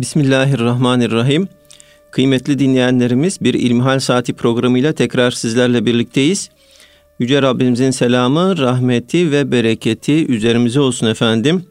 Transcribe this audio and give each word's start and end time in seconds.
Bismillahirrahmanirrahim. 0.00 1.48
Kıymetli 2.10 2.58
dinleyenlerimiz 2.58 3.40
bir 3.40 3.54
İlmihal 3.54 3.98
Saati 3.98 4.32
programıyla 4.32 4.92
tekrar 4.92 5.30
sizlerle 5.30 5.86
birlikteyiz. 5.86 6.50
Yüce 7.18 7.42
Rabbimizin 7.42 7.90
selamı, 7.90 8.58
rahmeti 8.58 9.32
ve 9.32 9.52
bereketi 9.52 10.26
üzerimize 10.26 10.80
olsun 10.80 11.06
efendim. 11.06 11.64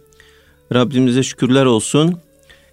Rabbimize 0.73 1.23
şükürler 1.23 1.65
olsun. 1.65 2.17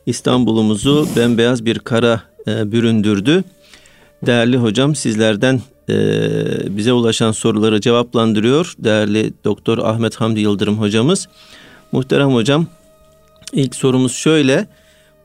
İstanbul'umuzu 0.06 1.08
bembeyaz 1.16 1.64
bir 1.64 1.78
kara 1.78 2.22
e, 2.48 2.72
büründürdü. 2.72 3.44
Değerli 4.26 4.56
hocam 4.56 4.94
sizlerden 4.94 5.60
e, 5.88 5.96
bize 6.76 6.92
ulaşan 6.92 7.32
soruları 7.32 7.80
cevaplandırıyor. 7.80 8.74
Değerli 8.78 9.32
Doktor 9.44 9.78
Ahmet 9.78 10.16
Hamdi 10.16 10.40
Yıldırım 10.40 10.78
hocamız. 10.78 11.28
Muhterem 11.92 12.34
hocam 12.34 12.66
ilk 13.52 13.76
sorumuz 13.76 14.12
şöyle. 14.12 14.66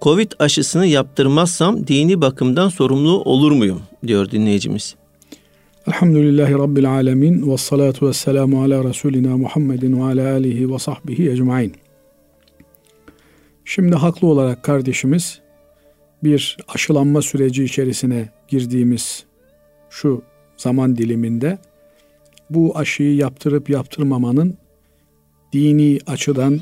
Covid 0.02 0.32
aşısını 0.40 0.86
yaptırmazsam 0.86 1.88
dini 1.88 2.22
bakımdan 2.22 2.70
sorumlu 2.70 3.22
olur 3.22 3.52
muyum 3.52 3.82
diyor 4.08 4.32
dinleyicimiz. 4.32 4.96
Elhamdülillahi 5.88 6.54
Rabbil 6.54 6.92
alemin 6.92 7.52
ve 7.52 7.58
salatu 7.58 8.08
ve 8.08 8.14
selamu 8.14 8.64
ala 8.64 8.84
Resulina 8.84 9.38
Muhammedin 9.38 10.00
ve 10.00 10.04
ala 10.04 10.32
alihi 10.32 10.74
ve 10.74 10.80
sahbihi 10.80 11.30
ecmain. 11.32 11.74
Şimdi 13.66 13.96
haklı 13.96 14.28
olarak 14.28 14.64
kardeşimiz 14.64 15.40
bir 16.24 16.58
aşılanma 16.68 17.22
süreci 17.22 17.64
içerisine 17.64 18.30
girdiğimiz 18.48 19.24
şu 19.90 20.22
zaman 20.58 20.98
diliminde 20.98 21.58
bu 22.50 22.78
aşıyı 22.78 23.16
yaptırıp 23.16 23.70
yaptırmamanın 23.70 24.58
dini 25.54 26.00
açıdan 26.08 26.62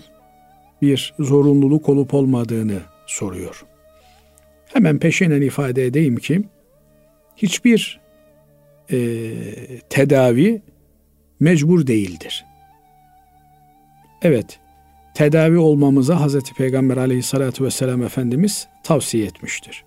bir 0.82 1.14
zorunluluk 1.20 1.90
olup 1.90 2.14
olmadığını 2.14 2.80
soruyor. 3.10 3.66
Hemen 4.74 5.00
peşinen 5.00 5.42
ifade 5.42 5.86
edeyim 5.86 6.16
ki 6.16 6.42
hiçbir 7.36 8.00
e, 8.92 8.98
tedavi 9.90 10.62
mecbur 11.40 11.88
değildir. 11.88 12.46
Evet, 14.22 14.60
tedavi 15.14 15.58
olmamıza 15.58 16.28
Hz. 16.28 16.54
Peygamber 16.58 16.98
aleyhissalatü 16.98 17.64
vesselam 17.64 18.04
Efendimiz 18.04 18.68
tavsiye 18.84 19.26
etmiştir. 19.26 19.84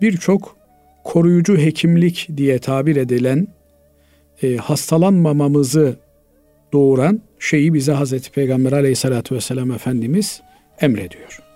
Birçok 0.00 0.56
koruyucu 1.04 1.58
hekimlik 1.58 2.28
diye 2.36 2.58
tabir 2.58 2.96
edilen 2.96 3.48
e, 4.42 4.56
hastalanmamamızı 4.56 5.96
doğuran 6.72 7.20
şeyi 7.38 7.74
bize 7.74 7.94
Hz. 7.94 8.30
Peygamber 8.30 8.72
aleyhissalatü 8.72 9.34
vesselam 9.34 9.70
Efendimiz 9.70 10.42
emrediyor. 10.80 11.47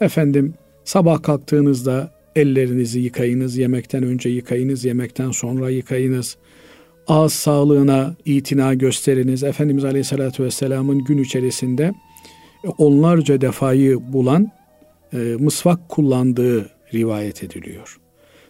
Efendim 0.00 0.54
sabah 0.84 1.22
kalktığınızda 1.22 2.10
ellerinizi 2.36 3.00
yıkayınız, 3.00 3.56
yemekten 3.56 4.02
önce 4.02 4.28
yıkayınız, 4.28 4.84
yemekten 4.84 5.30
sonra 5.30 5.70
yıkayınız. 5.70 6.36
Ağız 7.06 7.32
sağlığına 7.32 8.14
itina 8.24 8.74
gösteriniz. 8.74 9.44
Efendimiz 9.44 9.84
Aleyhisselatü 9.84 10.44
Vesselam'ın 10.44 11.04
gün 11.04 11.18
içerisinde 11.18 11.94
onlarca 12.78 13.40
defayı 13.40 14.12
bulan 14.12 14.50
e, 15.12 15.16
mısvak 15.18 15.88
kullandığı 15.88 16.70
rivayet 16.94 17.44
ediliyor. 17.44 17.96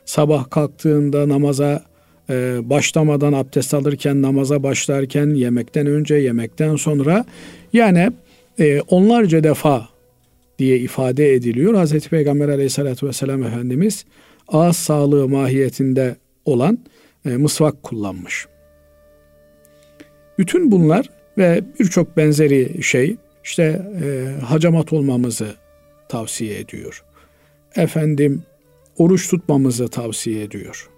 Sabah 0.05 0.51
kalktığında 0.51 1.29
namaza 1.29 1.83
e, 2.31 2.59
başlamadan 2.71 3.33
abdest 3.33 3.75
alırken, 3.75 4.23
namaza 4.23 4.63
başlarken, 4.63 5.35
yemekten 5.35 5.87
önce, 5.87 6.15
yemekten 6.15 6.77
sonra 6.77 7.25
yani 7.73 8.13
e, 8.59 8.81
onlarca 8.81 9.45
defa 9.45 9.89
diye 10.59 10.79
ifade 10.79 11.35
ediliyor. 11.35 11.85
Hz. 11.85 12.09
Peygamber 12.09 12.49
aleyhissalatü 12.49 13.07
vesselam 13.07 13.43
Efendimiz 13.43 14.05
ağız 14.49 14.77
sağlığı 14.77 15.29
mahiyetinde 15.29 16.17
olan 16.45 16.79
e, 17.25 17.29
mısvak 17.29 17.83
kullanmış. 17.83 18.47
Bütün 20.39 20.71
bunlar 20.73 21.11
ve 21.39 21.65
birçok 21.81 22.17
benzeri 22.17 22.83
şey 22.83 23.17
işte 23.45 23.83
e, 24.03 24.35
hacamat 24.45 24.93
olmamızı 24.93 25.55
tavsiye 26.09 26.59
ediyor. 26.59 27.05
Efendim 27.77 28.43
oruç 28.99 29.31
tutmamızı 29.31 29.89
tavsiye 29.89 30.43
ediyor. 30.43 30.91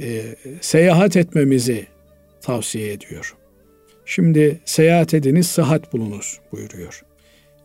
E, 0.00 0.36
seyahat 0.60 1.16
etmemizi 1.16 1.86
tavsiye 2.40 2.92
ediyor. 2.92 3.34
Şimdi 4.04 4.60
seyahat 4.64 5.14
ediniz, 5.14 5.46
sıhhat 5.46 5.92
bulunuz 5.92 6.40
buyuruyor 6.52 7.02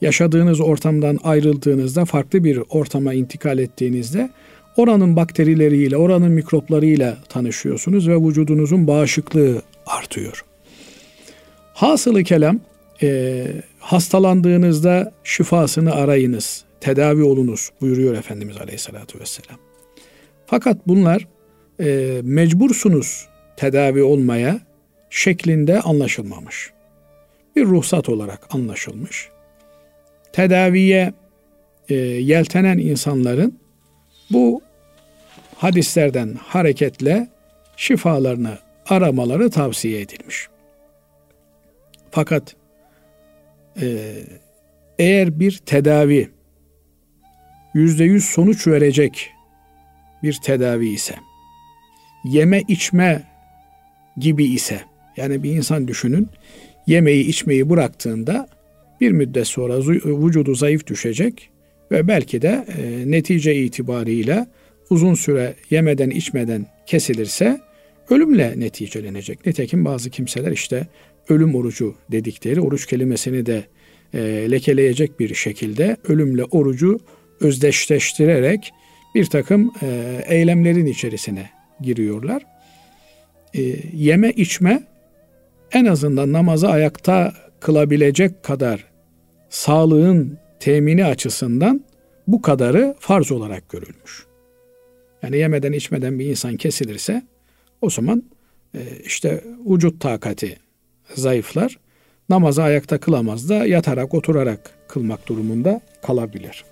yaşadığınız 0.01 0.61
ortamdan 0.61 1.19
ayrıldığınızda 1.23 2.05
farklı 2.05 2.43
bir 2.43 2.59
ortama 2.69 3.13
intikal 3.13 3.59
ettiğinizde 3.59 4.29
oranın 4.77 5.15
bakterileriyle, 5.15 5.97
oranın 5.97 6.31
mikroplarıyla 6.31 7.17
tanışıyorsunuz 7.29 8.07
ve 8.07 8.15
vücudunuzun 8.15 8.87
bağışıklığı 8.87 9.61
artıyor. 9.85 10.45
Hasılı 11.73 12.23
kelam 12.23 12.59
e, 13.01 13.45
hastalandığınızda 13.79 15.11
şifasını 15.23 15.93
arayınız, 15.93 16.63
tedavi 16.81 17.23
olunuz 17.23 17.69
buyuruyor 17.81 18.15
Efendimiz 18.15 18.57
Aleyhisselatü 18.57 19.19
Vesselam. 19.19 19.59
Fakat 20.45 20.87
bunlar 20.87 21.27
e, 21.79 22.19
mecbursunuz 22.23 23.27
tedavi 23.57 24.03
olmaya 24.03 24.59
şeklinde 25.09 25.81
anlaşılmamış. 25.81 26.71
Bir 27.55 27.65
ruhsat 27.65 28.09
olarak 28.09 28.55
anlaşılmış 28.55 29.29
tedaviye 30.37 31.13
e, 31.89 31.95
yeltenen 31.95 32.77
insanların 32.77 33.59
bu 34.31 34.61
hadislerden 35.55 36.33
hareketle 36.33 37.27
şifalarını 37.77 38.57
aramaları 38.89 39.49
tavsiye 39.49 40.01
edilmiş. 40.01 40.47
Fakat 42.11 42.55
e, 43.81 44.13
eğer 44.99 45.39
bir 45.39 45.57
tedavi 45.57 46.29
yüzde 47.73 48.03
yüz 48.03 48.25
sonuç 48.25 48.67
verecek 48.67 49.31
bir 50.23 50.33
tedavi 50.43 50.89
ise, 50.89 51.15
yeme 52.25 52.61
içme 52.67 53.23
gibi 54.17 54.45
ise, 54.45 54.81
yani 55.15 55.43
bir 55.43 55.51
insan 55.51 55.87
düşünün, 55.87 56.29
yemeği 56.87 57.27
içmeyi 57.27 57.69
bıraktığında 57.69 58.56
bir 59.01 59.11
müddet 59.11 59.47
sonra 59.47 59.77
vücudu 60.25 60.55
zayıf 60.55 60.87
düşecek 60.87 61.49
ve 61.91 62.07
belki 62.07 62.41
de 62.41 62.65
e, 62.77 63.11
netice 63.11 63.55
itibariyle 63.55 64.47
uzun 64.89 65.13
süre 65.13 65.55
yemeden 65.69 66.09
içmeden 66.09 66.65
kesilirse 66.85 67.61
ölümle 68.09 68.59
neticelenecek. 68.59 69.45
Nitekim 69.45 69.85
bazı 69.85 70.09
kimseler 70.09 70.51
işte 70.51 70.87
ölüm 71.29 71.55
orucu 71.55 71.95
dedikleri 72.11 72.61
oruç 72.61 72.85
kelimesini 72.85 73.45
de 73.45 73.63
e, 74.13 74.19
lekeleyecek 74.51 75.19
bir 75.19 75.35
şekilde 75.35 75.97
ölümle 76.07 76.43
orucu 76.43 76.99
özdeşleştirerek 77.39 78.71
bir 79.15 79.25
takım 79.25 79.73
e, 79.81 80.21
eylemlerin 80.27 80.85
içerisine 80.85 81.49
giriyorlar. 81.81 82.43
Yeme 83.93 84.31
içme 84.31 84.83
en 85.71 85.85
azından 85.85 86.33
namazı 86.33 86.69
ayakta 86.69 87.33
kılabilecek 87.59 88.43
kadar 88.43 88.85
sağlığın 89.49 90.37
temini 90.59 91.05
açısından 91.05 91.81
bu 92.27 92.41
kadarı 92.41 92.95
farz 92.99 93.31
olarak 93.31 93.69
görülmüş. 93.69 94.25
Yani 95.23 95.37
yemeden 95.37 95.73
içmeden 95.73 96.19
bir 96.19 96.25
insan 96.25 96.57
kesilirse 96.57 97.23
o 97.81 97.89
zaman 97.89 98.23
e, 98.75 98.79
işte 99.05 99.43
vücut 99.69 100.01
takati 100.01 100.57
zayıflar. 101.15 101.79
Namazı 102.29 102.63
ayakta 102.63 102.97
kılamaz 102.99 103.49
da 103.49 103.65
yatarak 103.65 104.13
oturarak 104.13 104.71
kılmak 104.87 105.27
durumunda 105.27 105.81
kalabilir. 106.01 106.65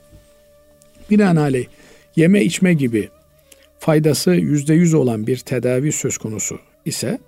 Binaenaleyh 1.09 1.67
yeme 2.15 2.43
içme 2.43 2.73
gibi 2.73 3.09
faydası 3.79 4.31
yüzde 4.31 4.73
yüz 4.73 4.93
olan 4.93 5.27
bir 5.27 5.37
tedavi 5.37 5.91
söz 5.91 6.17
konusu 6.17 6.59
ise 6.85 7.19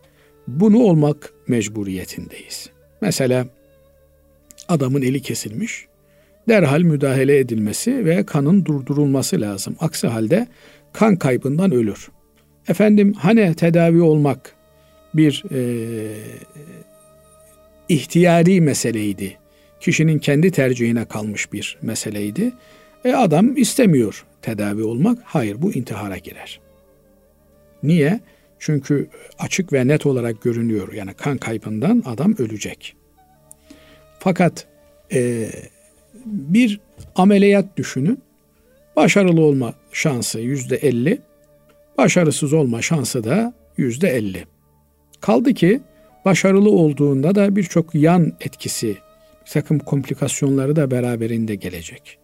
bunu 0.48 0.80
olmak 0.80 1.34
mecburiyetindeyiz. 1.48 2.70
Mesela 3.02 3.48
adamın 4.68 5.02
eli 5.02 5.22
kesilmiş. 5.22 5.88
Derhal 6.48 6.82
müdahale 6.82 7.38
edilmesi 7.40 8.06
ve 8.06 8.26
kanın 8.26 8.66
durdurulması 8.66 9.42
lazım. 9.42 9.76
Aksi 9.80 10.08
halde 10.08 10.48
kan 10.94 11.16
kaybından 11.16 11.72
ölür. 11.72 12.10
Efendim 12.68 13.14
hani 13.14 13.56
tedavi 13.56 14.02
olmak 14.02 14.56
bir 15.14 15.44
e, 15.52 15.62
ihtiyari 17.90 18.62
meseleydi. 18.62 19.38
Kişinin 19.80 20.20
kendi 20.20 20.52
tercihine 20.52 21.06
kalmış 21.06 21.54
bir 21.54 21.78
meseleydi. 21.82 22.52
E 23.06 23.14
adam 23.14 23.58
istemiyor 23.58 24.26
tedavi 24.42 24.84
olmak. 24.84 25.20
Hayır 25.24 25.62
bu 25.62 25.74
intihara 25.74 26.18
girer. 26.18 26.60
Niye? 27.84 28.20
Çünkü 28.60 29.08
açık 29.40 29.74
ve 29.74 29.88
net 29.88 30.06
olarak 30.06 30.42
görünüyor. 30.42 30.94
Yani 30.94 31.14
kan 31.14 31.38
kaybından 31.38 32.04
adam 32.06 32.36
ölecek. 32.38 32.96
Fakat 34.20 34.68
e, 35.14 35.50
bir 36.26 36.80
ameliyat 37.16 37.78
düşünün. 37.78 38.20
Başarılı 38.96 39.42
olma 39.42 39.74
şansı 39.92 40.40
yüzde 40.40 40.76
elli, 40.76 41.22
başarısız 41.98 42.54
olma 42.54 42.82
şansı 42.82 43.24
da 43.24 43.54
yüzde 43.78 44.10
elli. 44.10 44.46
Kaldı 45.22 45.54
ki 45.54 45.82
başarılı 46.26 46.72
olduğunda 46.72 47.36
da 47.36 47.56
birçok 47.56 47.96
yan 47.96 48.34
etkisi, 48.42 48.98
bir 49.46 49.52
takım 49.52 49.80
komplikasyonları 49.80 50.76
da 50.76 50.92
beraberinde 50.92 51.56
gelecek. 51.56 52.18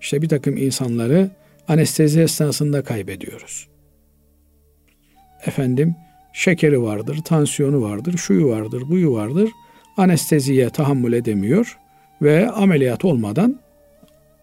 İşte 0.00 0.22
bir 0.22 0.28
takım 0.28 0.56
insanları 0.56 1.30
anestezi 1.68 2.20
esnasında 2.20 2.82
kaybediyoruz. 2.82 3.68
Efendim 5.46 5.94
şekeri 6.32 6.82
vardır, 6.82 7.18
tansiyonu 7.24 7.82
vardır, 7.82 8.16
şuyu 8.16 8.48
vardır, 8.48 8.82
buyu 8.88 9.12
vardır. 9.12 9.50
Anesteziye 9.96 10.70
tahammül 10.70 11.12
edemiyor 11.12 11.78
ve 12.22 12.50
ameliyat 12.50 13.04
olmadan 13.04 13.60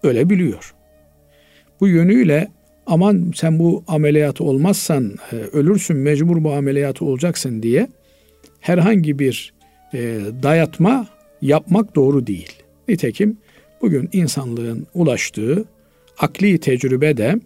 ölebiliyor. 0.03 0.73
Bu 1.79 1.87
yönüyle 1.87 2.47
aman 2.85 3.31
sen 3.35 3.59
bu 3.59 3.83
ameliyatı 3.87 4.43
olmazsan 4.43 5.15
e, 5.31 5.35
ölürsün 5.35 5.97
mecbur 5.97 6.43
bu 6.43 6.53
ameliyatı 6.53 7.05
olacaksın 7.05 7.63
diye 7.63 7.87
herhangi 8.59 9.19
bir 9.19 9.53
e, 9.93 10.19
dayatma 10.43 11.07
yapmak 11.41 11.95
doğru 11.95 12.27
değil. 12.27 12.51
Nitekim 12.87 13.37
bugün 13.81 14.09
insanlığın 14.13 14.87
ulaştığı 14.93 15.65
akli 16.19 16.59
tecrübede 16.59 17.39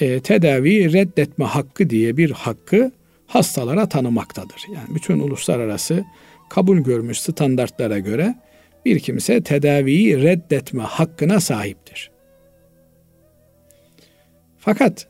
e, 0.00 0.20
tedavi 0.20 0.92
reddetme 0.92 1.44
hakkı 1.44 1.90
diye 1.90 2.16
bir 2.16 2.30
hakkı 2.30 2.92
hastalara 3.26 3.88
tanımaktadır. 3.88 4.62
Yani 4.74 4.94
bütün 4.94 5.18
uluslararası 5.20 6.04
kabul 6.50 6.78
görmüş 6.78 7.20
standartlara 7.20 7.98
göre 7.98 8.34
bir 8.84 8.98
kimse 8.98 9.42
tedaviyi 9.42 10.22
reddetme 10.22 10.82
hakkına 10.82 11.40
sahiptir. 11.40 12.10
Fakat 14.58 15.06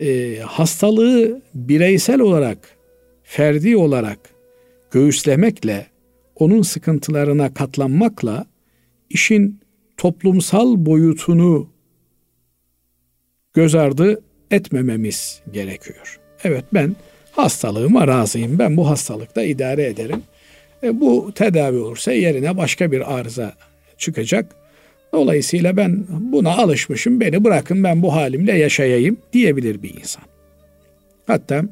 e, 0.00 0.38
hastalığı 0.38 1.42
bireysel 1.54 2.20
olarak, 2.20 2.76
ferdi 3.22 3.76
olarak 3.76 4.18
göğüslemekle, 4.90 5.86
onun 6.36 6.62
sıkıntılarına 6.62 7.54
katlanmakla 7.54 8.46
işin 9.10 9.60
toplumsal 9.96 10.86
boyutunu 10.86 11.71
göz 13.54 13.74
ardı 13.74 14.22
etmememiz 14.50 15.40
gerekiyor. 15.52 16.20
Evet 16.44 16.64
ben 16.74 16.96
hastalığıma 17.32 18.08
razıyım. 18.08 18.58
Ben 18.58 18.76
bu 18.76 18.90
hastalıkta 18.90 19.42
idare 19.42 19.86
ederim. 19.86 20.22
E, 20.82 21.00
bu 21.00 21.32
tedavi 21.34 21.78
olursa 21.78 22.12
yerine 22.12 22.56
başka 22.56 22.92
bir 22.92 23.18
arıza 23.18 23.52
çıkacak. 23.98 24.54
Dolayısıyla 25.12 25.76
ben 25.76 26.04
buna 26.08 26.50
alışmışım. 26.56 27.20
Beni 27.20 27.44
bırakın 27.44 27.84
ben 27.84 28.02
bu 28.02 28.14
halimle 28.14 28.58
yaşayayım 28.58 29.16
diyebilir 29.32 29.82
bir 29.82 29.94
insan. 29.94 30.24
Hatta 31.26 31.64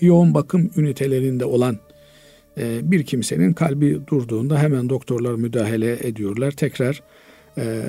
yoğun 0.00 0.34
bakım 0.34 0.70
ünitelerinde 0.76 1.44
olan 1.44 1.78
e, 2.58 2.90
bir 2.90 3.02
kimsenin 3.02 3.52
kalbi 3.52 3.98
durduğunda 4.06 4.58
hemen 4.58 4.88
doktorlar 4.88 5.34
müdahale 5.34 5.92
ediyorlar. 5.92 6.50
Tekrar 6.50 7.02
e, 7.58 7.82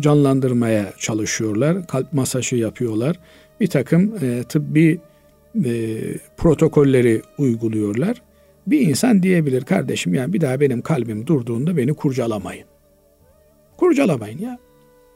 canlandırmaya 0.00 0.92
çalışıyorlar. 0.98 1.86
Kalp 1.86 2.12
masajı 2.12 2.56
yapıyorlar. 2.56 3.16
Bir 3.60 3.66
takım 3.66 4.14
e, 4.22 4.42
tıbbi 4.42 5.00
protokolleri 6.36 7.22
uyguluyorlar. 7.38 8.22
Bir 8.66 8.80
insan 8.80 9.22
diyebilir 9.22 9.64
kardeşim 9.64 10.14
yani 10.14 10.32
bir 10.32 10.40
daha 10.40 10.60
benim 10.60 10.82
kalbim 10.82 11.26
durduğunda 11.26 11.76
beni 11.76 11.94
kurcalamayın. 11.94 12.64
Kurcalamayın 13.76 14.38
ya. 14.38 14.58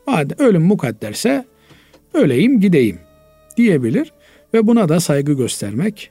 Madem 0.06 0.38
ölüm 0.38 0.62
mukadderse 0.62 1.44
öleyim 2.14 2.60
gideyim 2.60 2.98
diyebilir 3.56 4.12
ve 4.54 4.66
buna 4.66 4.88
da 4.88 5.00
saygı 5.00 5.32
göstermek 5.32 6.10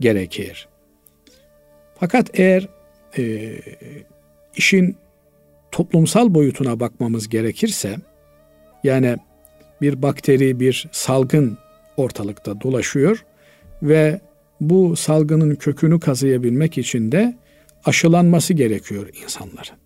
gerekir. 0.00 0.68
Fakat 2.00 2.40
eğer 2.40 2.68
e, 3.18 3.54
işin 4.56 4.96
toplumsal 5.72 6.34
boyutuna 6.34 6.80
bakmamız 6.80 7.28
gerekirse 7.28 7.96
yani 8.84 9.16
bir 9.80 10.02
bakteri, 10.02 10.60
bir 10.60 10.88
salgın 10.92 11.58
ortalıkta 11.96 12.60
dolaşıyor 12.60 13.24
ve 13.82 14.20
bu 14.60 14.96
salgının 14.96 15.54
kökünü 15.54 16.00
kazıyabilmek 16.00 16.78
için 16.78 17.12
de 17.12 17.36
aşılanması 17.84 18.54
gerekiyor 18.54 19.08
insanların. 19.24 19.78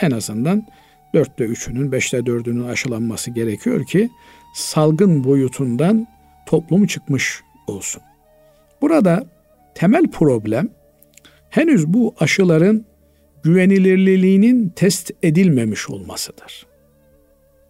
En 0.00 0.10
azından 0.10 0.66
dörtte 1.14 1.44
üçünün, 1.44 1.92
beşte 1.92 2.26
dördünün 2.26 2.68
aşılanması 2.68 3.30
gerekiyor 3.30 3.86
ki 3.86 4.10
salgın 4.54 5.24
boyutundan 5.24 6.06
toplum 6.46 6.86
çıkmış 6.86 7.40
olsun. 7.66 8.02
Burada 8.82 9.26
temel 9.74 10.10
problem 10.10 10.68
henüz 11.50 11.86
bu 11.86 12.14
aşıların 12.20 12.84
güvenilirliğinin 13.44 14.68
test 14.68 15.10
edilmemiş 15.22 15.90
olmasıdır. 15.90 16.66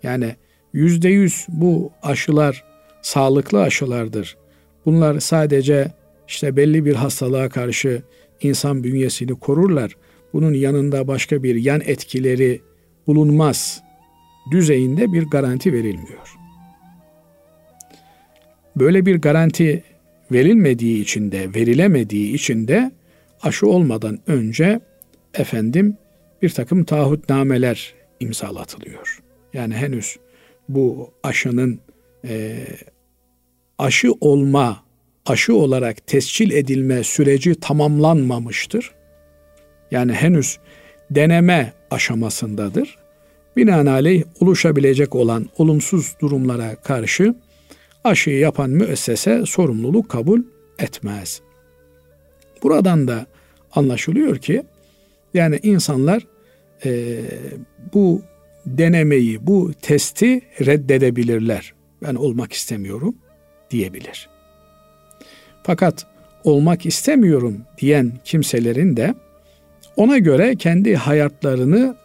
Yani 0.03 0.35
yüzde 0.73 1.09
yüz 1.09 1.47
bu 1.49 1.93
aşılar 2.03 2.65
sağlıklı 3.03 3.63
aşılardır. 3.63 4.37
Bunlar 4.87 5.21
sadece 5.21 5.93
işte 6.29 6.57
belli 6.57 6.85
bir 6.85 6.95
hastalığa 6.95 7.49
karşı 7.49 8.03
insan 8.41 8.85
bünyesini 8.85 9.35
korurlar. 9.35 9.97
Bunun 10.33 10.55
yanında 10.55 11.09
başka 11.09 11.43
bir 11.43 11.55
yan 11.55 11.81
etkileri 11.81 12.61
bulunmaz 13.07 13.83
düzeyinde 14.51 15.13
bir 15.13 15.23
garanti 15.23 15.73
verilmiyor. 15.73 16.35
Böyle 18.77 19.07
bir 19.07 19.17
garanti 19.17 19.83
verilmediği 20.33 21.03
için 21.03 21.33
de, 21.33 21.55
verilemediği 21.55 22.35
için 22.35 22.69
de 22.69 22.93
aşı 23.43 23.67
olmadan 23.67 24.19
önce 24.27 24.81
efendim 25.35 25.97
bir 26.43 26.51
takım 26.51 26.85
taahhütnameler 26.85 27.95
imzalatılıyor. 28.21 29.23
Yani 29.53 29.75
henüz 29.75 30.17
bu 30.69 31.11
aşının 31.23 31.81
e, 32.25 32.67
aşı 33.79 34.13
olma, 34.21 34.85
aşı 35.27 35.55
olarak 35.55 36.07
tescil 36.07 36.51
edilme 36.51 37.05
süreci 37.05 37.55
tamamlanmamıştır. 37.55 38.91
Yani 39.91 40.13
henüz 40.13 40.59
deneme 41.11 41.73
aşamasındadır. 41.91 42.99
Binaenaleyh 43.57 44.23
oluşabilecek 44.41 45.15
olan 45.15 45.49
olumsuz 45.59 46.15
durumlara 46.21 46.77
karşı 46.77 47.35
aşıyı 48.05 48.39
yapan 48.39 48.71
müessese 48.71 49.47
sorumluluk 49.47 50.09
kabul 50.09 50.41
etmez. 50.79 51.41
Buradan 52.63 53.09
da 53.09 53.27
anlaşılıyor 53.73 54.39
ki 54.39 54.63
yani 55.35 55.59
insanlar 55.63 56.27
e, 56.85 57.21
bu 57.93 58.23
denemeyi, 58.67 59.47
bu 59.47 59.73
testi 59.83 60.41
reddedebilirler. 60.61 61.75
Ben 62.03 62.15
olmak 62.15 62.53
istemiyorum 62.53 63.15
diyebilir. 63.71 64.29
Fakat 65.63 66.07
olmak 66.45 66.87
istemiyorum 66.87 67.61
diyen 67.79 68.13
kimselerin 68.25 68.97
de 68.97 69.15
ona 69.97 70.19
göre 70.19 70.57
kendi 70.57 70.97
hayatlarını 70.97 71.97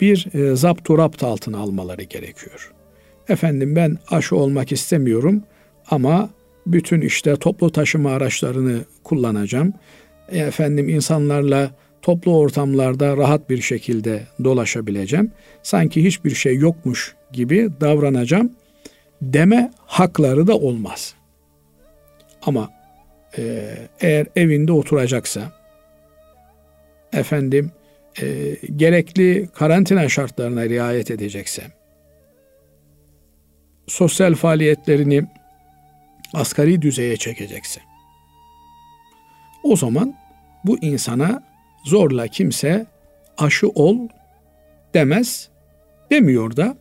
bir 0.00 0.34
e, 0.34 0.56
zapturapt 0.56 1.22
altına 1.22 1.58
almaları 1.58 2.02
gerekiyor. 2.02 2.72
Efendim 3.28 3.76
ben 3.76 3.98
aşı 4.10 4.36
olmak 4.36 4.72
istemiyorum 4.72 5.42
ama 5.90 6.30
bütün 6.66 7.00
işte 7.00 7.36
toplu 7.36 7.72
taşıma 7.72 8.10
araçlarını 8.10 8.84
kullanacağım. 9.04 9.72
E, 10.28 10.38
efendim 10.38 10.88
insanlarla 10.88 11.70
toplu 12.02 12.38
ortamlarda 12.38 13.16
rahat 13.16 13.50
bir 13.50 13.60
şekilde 13.60 14.22
dolaşabileceğim. 14.44 15.32
Sanki 15.62 16.04
hiçbir 16.04 16.30
şey 16.30 16.56
yokmuş 16.56 17.14
gibi 17.32 17.68
davranacağım 17.80 18.52
deme 19.22 19.70
hakları 19.86 20.46
da 20.46 20.58
olmaz. 20.58 21.14
Ama 22.42 22.70
e, 23.38 23.74
eğer 24.00 24.26
evinde 24.36 24.72
oturacaksa 24.72 25.52
efendim 27.12 27.72
e, 28.22 28.56
gerekli 28.76 29.48
karantina 29.54 30.08
şartlarına 30.08 30.64
riayet 30.64 31.10
edecekse, 31.10 31.62
sosyal 33.86 34.34
faaliyetlerini 34.34 35.24
asgari 36.34 36.82
düzeye 36.82 37.16
çekecekse, 37.16 37.80
o 39.62 39.76
zaman 39.76 40.14
bu 40.64 40.78
insana 40.78 41.47
zorla 41.88 42.28
kimse 42.28 42.86
aşı 43.38 43.68
ol 43.68 44.08
demez, 44.94 45.48
demiyor 46.10 46.56
da 46.56 46.76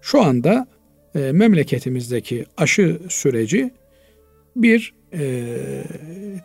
şu 0.00 0.22
anda 0.22 0.66
e, 1.14 1.32
memleketimizdeki 1.32 2.46
aşı 2.56 3.00
süreci 3.08 3.70
bir 4.56 4.94
e, 5.12 5.56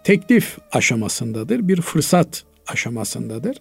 teklif 0.03 0.57
aşamasındadır, 0.71 1.67
bir 1.67 1.81
fırsat 1.81 2.43
aşamasındadır. 2.67 3.57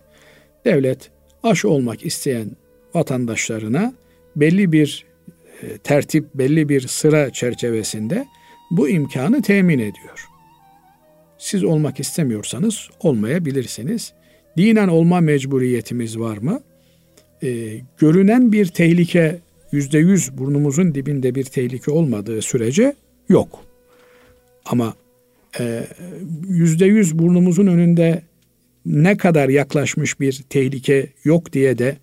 Devlet 0.64 1.10
aşı 1.42 1.68
olmak 1.68 2.06
isteyen 2.06 2.50
vatandaşlarına 2.94 3.94
belli 4.36 4.72
bir 4.72 5.06
tertip 5.84 6.34
belli 6.34 6.68
bir 6.68 6.80
sıra 6.88 7.32
çerçevesinde 7.32 8.26
bu 8.70 8.88
imkanı 8.88 9.42
temin 9.42 9.78
ediyor. 9.78 10.35
Siz 11.38 11.64
olmak 11.64 12.00
istemiyorsanız 12.00 12.88
olmayabilirsiniz. 13.00 14.12
Dinen 14.56 14.88
olma 14.88 15.20
mecburiyetimiz 15.20 16.18
var 16.18 16.36
mı? 16.36 16.60
E, 17.42 17.80
görünen 17.98 18.52
bir 18.52 18.66
tehlike 18.66 19.38
yüzde 19.72 19.98
yüz 19.98 20.38
burnumuzun 20.38 20.94
dibinde 20.94 21.34
bir 21.34 21.44
tehlike 21.44 21.90
olmadığı 21.90 22.42
sürece 22.42 22.94
yok. 23.28 23.64
Ama 24.64 24.94
e, 25.60 25.86
yüzde 26.48 26.86
yüz 26.86 27.18
burnumuzun 27.18 27.66
önünde 27.66 28.22
ne 28.86 29.16
kadar 29.16 29.48
yaklaşmış 29.48 30.20
bir 30.20 30.44
tehlike 30.50 31.06
yok 31.24 31.52
diye 31.52 31.78
de 31.78 31.96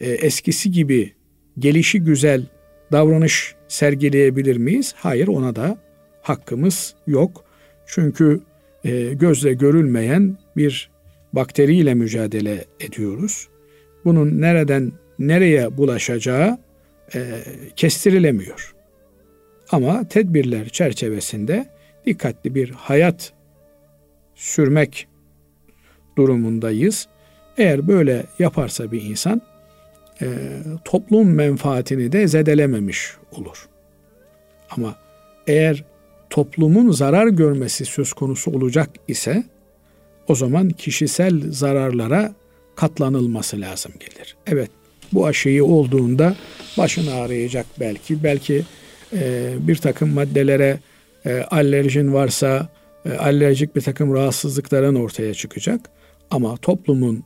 e, 0.00 0.10
eskisi 0.10 0.70
gibi 0.70 1.12
gelişi 1.58 2.00
güzel 2.00 2.46
davranış 2.92 3.54
sergileyebilir 3.68 4.56
miyiz? 4.56 4.94
Hayır 4.96 5.28
ona 5.28 5.56
da 5.56 5.78
hakkımız 6.22 6.94
yok. 7.06 7.44
Çünkü 7.86 8.40
e, 8.84 9.14
gözle 9.14 9.54
görülmeyen 9.54 10.36
bir 10.56 10.90
bakteriyle 11.32 11.94
mücadele 11.94 12.64
ediyoruz. 12.80 13.48
Bunun 14.04 14.40
nereden 14.40 14.92
nereye 15.18 15.76
bulaşacağı 15.76 16.58
e, 17.14 17.20
kestirilemiyor. 17.76 18.74
Ama 19.70 20.08
tedbirler 20.08 20.68
çerçevesinde 20.68 21.66
dikkatli 22.06 22.54
bir 22.54 22.70
hayat 22.70 23.32
sürmek 24.34 25.08
durumundayız. 26.16 27.08
Eğer 27.58 27.88
böyle 27.88 28.26
yaparsa 28.38 28.92
bir 28.92 29.02
insan 29.02 29.42
e, 30.22 30.26
toplum 30.84 31.34
menfaatini 31.34 32.12
de 32.12 32.28
zedelememiş 32.28 33.16
olur. 33.32 33.68
Ama 34.70 34.96
eğer 35.46 35.84
toplumun 36.30 36.90
zarar 36.90 37.26
görmesi 37.26 37.84
söz 37.84 38.12
konusu 38.12 38.50
olacak 38.50 38.90
ise 39.08 39.44
o 40.28 40.34
zaman 40.34 40.70
kişisel 40.70 41.52
zararlara 41.52 42.34
katlanılması 42.76 43.60
lazım 43.60 43.92
gelir. 44.00 44.36
Evet 44.46 44.70
bu 45.12 45.26
aşıyı 45.26 45.64
olduğunda 45.64 46.36
başını 46.78 47.12
ağrıyacak 47.14 47.66
belki. 47.80 48.22
Belki 48.24 48.64
e, 49.12 49.52
bir 49.58 49.76
takım 49.76 50.14
maddelere 50.14 50.78
e, 51.26 51.40
alerjin 51.40 52.12
varsa 52.12 52.68
e, 53.04 53.12
alerjik 53.12 53.76
bir 53.76 53.80
takım 53.80 54.14
rahatsızlıkların 54.14 54.94
ortaya 54.94 55.34
çıkacak. 55.34 55.80
Ama 56.30 56.56
toplumun 56.56 57.24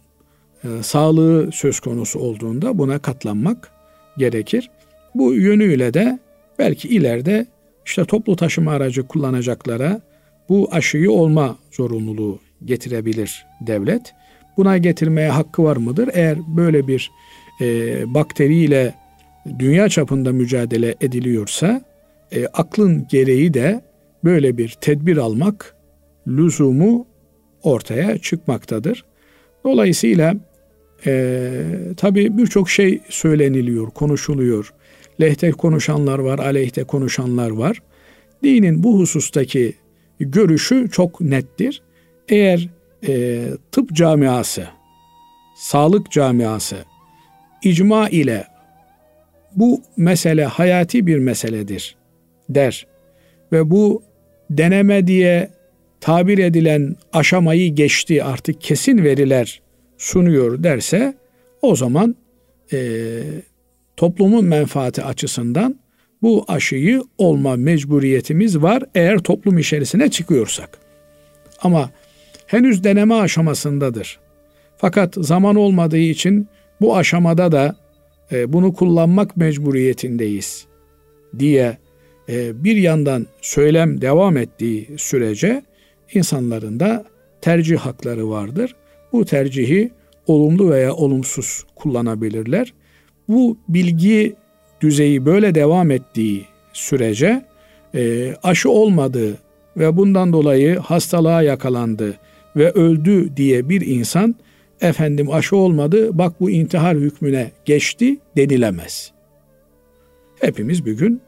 e, 0.65 0.69
sağlığı 0.83 1.53
söz 1.53 1.81
konusu 1.81 2.19
olduğunda 2.19 2.79
buna 2.79 2.99
katlanmak 2.99 3.71
gerekir. 4.19 4.71
Bu 5.15 5.35
yönüyle 5.35 5.95
de 5.95 6.19
belki 6.59 6.89
ileride 6.89 7.47
işte 7.87 8.05
toplu 8.05 8.37
taşıma 8.37 8.73
aracı 8.73 9.07
kullanacaklara 9.07 10.01
bu 10.49 10.69
aşıyı 10.73 11.11
olma 11.11 11.59
zorunluluğu 11.71 12.39
getirebilir 12.65 13.47
devlet. 13.61 14.15
Buna 14.57 14.79
getirmeye 14.79 15.29
hakkı 15.29 15.65
var 15.65 15.77
mıdır? 15.77 16.11
Eğer 16.13 16.39
böyle 16.57 16.87
bir 16.87 17.11
e, 17.61 18.15
bakteriyle 18.15 18.95
dünya 19.59 19.89
çapında 19.89 20.33
mücadele 20.33 20.95
ediliyorsa 21.01 21.83
e, 22.33 22.47
aklın 22.47 23.07
gereği 23.11 23.55
de 23.55 23.81
böyle 24.25 24.59
bir 24.59 24.77
tedbir 24.81 25.17
almak 25.17 25.77
lüzumu 26.29 27.07
ortaya 27.63 28.19
çıkmaktadır. 28.19 29.05
Dolayısıyla 29.65 30.35
e, 31.07 31.53
tabii 31.97 32.39
birçok 32.39 32.71
şey 32.71 33.01
söyleniliyor, 33.09 33.91
konuşuluyor. 33.91 34.73
Lehte 35.21 35.51
konuşanlar 35.51 36.19
var, 36.19 36.39
aleyhte 36.39 36.85
konuşanlar 36.85 37.51
var. 37.51 37.83
Dinin 38.43 38.83
bu 38.83 38.99
husustaki 38.99 39.73
görüşü 40.21 40.91
çok 40.93 41.21
nettir. 41.21 41.83
Eğer 42.29 42.69
e, 43.09 43.45
tıp 43.73 43.93
camiası, 43.93 44.69
sağlık 45.57 46.11
camiası 46.11 46.77
icma 47.63 48.09
ile 48.09 48.47
bu 49.57 49.83
mesele 49.97 50.45
hayati 50.45 51.07
bir 51.07 51.19
meseledir 51.19 51.97
der 52.49 52.87
ve 53.53 53.71
bu 53.71 54.03
deneme 54.51 55.07
diye 55.07 55.51
tabir 56.01 56.39
edilen 56.39 56.97
aşamayı 57.13 57.75
geçti 57.75 58.25
artık 58.25 58.61
kesin 58.61 59.05
veriler 59.05 59.63
sunuyor 59.99 60.63
derse 60.63 61.15
o 61.63 61.77
zaman 61.77 62.17
e, 62.73 62.79
toplumun 63.97 64.45
menfaati 64.45 65.03
açısından 65.03 65.77
bu 66.23 66.45
aşıyı 66.49 67.03
olma 67.19 67.57
mecburiyetimiz 67.57 68.63
var 68.63 68.83
eğer 68.95 69.19
toplum 69.19 69.59
içerisine 69.59 70.11
çıkıyorsak. 70.11 70.79
Ama 71.63 71.91
henüz 72.47 72.85
deneme 72.85 73.15
aşamasındadır. 73.15 74.19
Fakat 74.77 75.15
zaman 75.15 75.57
olmadığı 75.57 75.99
için 75.99 76.49
bu 76.81 76.97
aşamada 76.97 77.53
da 77.53 77.77
e, 78.33 78.53
bunu 78.53 78.73
kullanmak 78.73 79.37
mecburiyetindeyiz 79.37 80.67
diye 81.39 81.79
e, 82.29 82.65
bir 82.65 82.77
yandan 82.77 83.27
söylem 83.41 84.01
devam 84.01 84.37
ettiği 84.37 84.89
sürece 84.97 85.63
insanların 86.15 86.81
da 86.81 87.05
tercih 87.41 87.79
hakları 87.79 88.31
vardır. 88.31 88.77
Bu 89.13 89.25
tercihi 89.25 89.91
olumlu 90.27 90.71
veya 90.71 90.95
olumsuz 90.95 91.65
kullanabilirler. 91.75 92.73
Bu 93.33 93.59
bilgi 93.69 94.35
düzeyi 94.81 95.27
böyle 95.27 95.55
devam 95.55 95.91
ettiği 95.91 96.45
sürece 96.73 97.43
e, 97.95 98.35
aşı 98.43 98.71
olmadı 98.71 99.39
ve 99.77 99.97
bundan 99.97 100.33
dolayı 100.33 100.79
hastalığa 100.79 101.43
yakalandı 101.43 102.15
ve 102.57 102.71
öldü 102.71 103.37
diye 103.37 103.69
bir 103.69 103.81
insan 103.81 104.35
efendim 104.81 105.31
aşı 105.31 105.57
olmadı 105.57 106.19
bak 106.19 106.41
bu 106.41 106.51
intihar 106.51 106.97
hükmüne 106.97 107.51
geçti 107.65 108.17
denilemez. 108.37 109.13
Hepimiz 110.41 110.87
bir 110.87 110.93
gün 110.93 111.21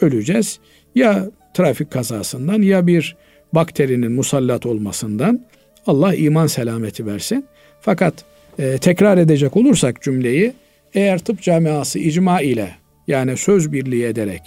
öleceğiz. 0.00 0.58
Ya 0.94 1.30
trafik 1.54 1.90
kazasından 1.90 2.62
ya 2.62 2.86
bir 2.86 3.16
bakterinin 3.52 4.12
musallat 4.12 4.66
olmasından 4.66 5.40
Allah 5.86 6.14
iman 6.14 6.46
selameti 6.46 7.06
versin. 7.06 7.44
Fakat 7.80 8.14
e, 8.58 8.78
tekrar 8.78 9.18
edecek 9.18 9.56
olursak 9.56 10.02
cümleyi 10.02 10.52
eğer 10.96 11.18
tıp 11.18 11.42
camiası 11.42 11.98
icma 11.98 12.40
ile 12.40 12.70
yani 13.08 13.36
söz 13.36 13.72
birliği 13.72 14.04
ederek 14.04 14.42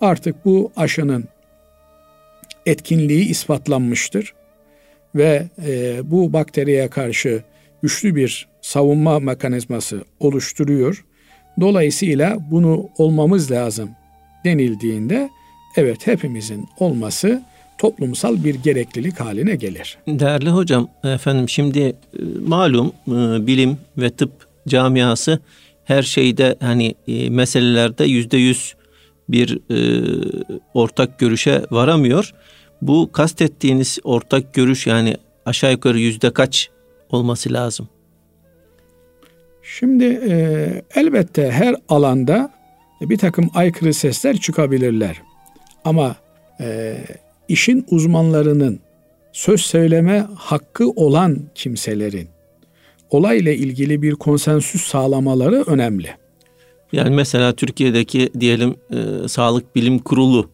artık 0.00 0.44
bu 0.44 0.72
aşının 0.76 1.24
etkinliği 2.66 3.28
ispatlanmıştır 3.28 4.34
ve 5.14 5.48
e, 5.66 6.00
bu 6.10 6.32
bakteriye 6.32 6.88
karşı 6.88 7.42
güçlü 7.82 8.16
bir 8.16 8.48
savunma 8.60 9.20
mekanizması 9.20 10.04
oluşturuyor. 10.20 11.04
Dolayısıyla 11.60 12.38
bunu 12.50 12.88
olmamız 12.98 13.50
lazım 13.50 13.90
denildiğinde 14.44 15.30
evet 15.76 16.06
hepimizin 16.06 16.68
olması 16.78 17.42
toplumsal 17.78 18.44
bir 18.44 18.54
gereklilik 18.54 19.20
haline 19.20 19.56
gelir. 19.56 19.98
Değerli 20.08 20.50
hocam, 20.50 20.88
efendim 21.04 21.48
şimdi 21.48 21.80
e, 21.80 21.94
malum 22.46 22.92
e, 23.08 23.46
bilim 23.46 23.78
ve 23.98 24.10
tıp 24.10 24.30
camiası 24.68 25.40
her 25.90 26.02
şeyde 26.02 26.56
hani 26.60 26.94
e, 27.08 27.30
meselelerde 27.30 28.04
yüzde 28.04 28.36
yüz 28.36 28.74
bir 29.28 29.58
ortak 30.74 31.18
görüşe 31.18 31.62
varamıyor. 31.70 32.34
Bu 32.82 33.12
kastettiğiniz 33.12 33.98
ortak 34.04 34.54
görüş 34.54 34.86
yani 34.86 35.16
aşağı 35.46 35.72
yukarı 35.72 35.98
yüzde 35.98 36.32
kaç 36.32 36.70
olması 37.10 37.52
lazım? 37.52 37.88
Şimdi 39.62 40.04
elbette 40.94 41.50
her 41.50 41.76
alanda 41.88 42.52
bir 43.00 43.18
takım 43.18 43.50
aykırı 43.54 43.94
sesler 43.94 44.36
çıkabilirler. 44.36 45.22
Ama 45.84 46.16
işin 47.48 47.86
uzmanlarının 47.90 48.80
söz 49.32 49.60
söyleme 49.60 50.26
hakkı 50.36 50.90
olan 50.90 51.38
kimselerin 51.54 52.28
olayla 53.10 53.52
ilgili 53.52 54.02
bir 54.02 54.14
konsensüs 54.14 54.82
sağlamaları 54.82 55.62
önemli. 55.66 56.08
Yani 56.92 57.16
mesela 57.16 57.52
Türkiye'deki 57.52 58.30
diyelim 58.40 58.74
e, 58.90 59.28
Sağlık 59.28 59.76
Bilim 59.76 59.98
Kurulu 59.98 60.50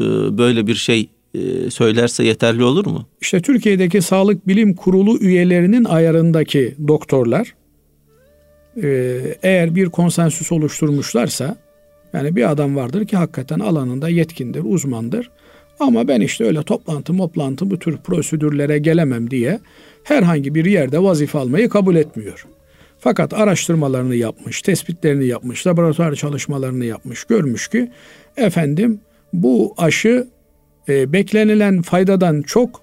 e, 0.00 0.04
böyle 0.38 0.66
bir 0.66 0.74
şey 0.74 1.08
e, 1.34 1.70
söylerse 1.70 2.24
yeterli 2.24 2.64
olur 2.64 2.86
mu? 2.86 3.06
İşte 3.20 3.40
Türkiye'deki 3.42 4.02
Sağlık 4.02 4.48
Bilim 4.48 4.74
Kurulu 4.74 5.18
üyelerinin 5.18 5.84
ayarındaki 5.84 6.74
doktorlar 6.88 7.54
e, 8.82 9.18
eğer 9.42 9.74
bir 9.74 9.86
konsensüs 9.86 10.52
oluşturmuşlarsa 10.52 11.56
yani 12.12 12.36
bir 12.36 12.50
adam 12.50 12.76
vardır 12.76 13.06
ki 13.06 13.16
hakikaten 13.16 13.58
alanında 13.58 14.08
yetkindir, 14.08 14.62
uzmandır. 14.64 15.30
Ama 15.80 16.08
ben 16.08 16.20
işte 16.20 16.44
öyle 16.44 16.62
toplantı 16.62 17.16
toplantı 17.16 17.70
bu 17.70 17.78
tür 17.78 17.96
prosedürlere 17.96 18.78
gelemem 18.78 19.30
diye 19.30 19.60
herhangi 20.04 20.54
bir 20.54 20.64
yerde 20.64 21.02
vazife 21.02 21.38
almayı 21.38 21.68
kabul 21.68 21.96
etmiyor. 21.96 22.46
Fakat 22.98 23.34
araştırmalarını 23.34 24.14
yapmış, 24.14 24.62
tespitlerini 24.62 25.26
yapmış, 25.26 25.66
laboratuvar 25.66 26.14
çalışmalarını 26.14 26.84
yapmış, 26.84 27.24
görmüş 27.24 27.68
ki 27.68 27.90
efendim 28.36 29.00
bu 29.32 29.74
aşı 29.76 30.28
e, 30.88 31.12
beklenilen 31.12 31.82
faydadan 31.82 32.42
çok 32.42 32.80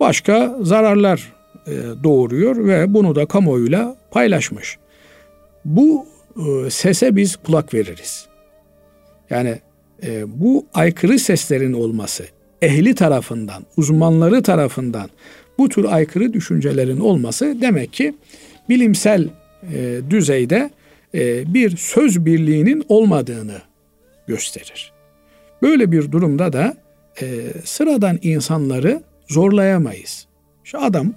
başka 0.00 0.56
zararlar 0.60 1.32
e, 1.66 1.72
doğuruyor 2.04 2.66
ve 2.66 2.94
bunu 2.94 3.14
da 3.14 3.26
kamuoyuyla 3.26 3.96
paylaşmış. 4.10 4.78
Bu 5.64 6.06
e, 6.36 6.70
sese 6.70 7.16
biz 7.16 7.36
kulak 7.36 7.74
veririz. 7.74 8.28
Yani 9.30 9.58
e, 10.06 10.40
bu 10.40 10.66
aykırı 10.74 11.18
seslerin 11.18 11.72
olması, 11.72 12.24
ehli 12.62 12.94
tarafından, 12.94 13.62
uzmanları 13.76 14.42
tarafından 14.42 15.10
bu 15.58 15.68
tür 15.68 15.84
aykırı 15.84 16.32
düşüncelerin 16.32 17.00
olması 17.00 17.56
demek 17.60 17.92
ki 17.92 18.14
bilimsel 18.68 19.28
e, 19.74 20.00
düzeyde 20.10 20.70
e, 21.14 21.54
bir 21.54 21.76
söz 21.76 22.26
birliğinin 22.26 22.84
olmadığını 22.88 23.62
gösterir. 24.26 24.92
Böyle 25.62 25.92
bir 25.92 26.12
durumda 26.12 26.52
da 26.52 26.76
e, 27.22 27.26
sıradan 27.64 28.18
insanları 28.22 29.02
zorlayamayız. 29.28 30.26
Şu 30.64 30.82
adam 30.82 31.14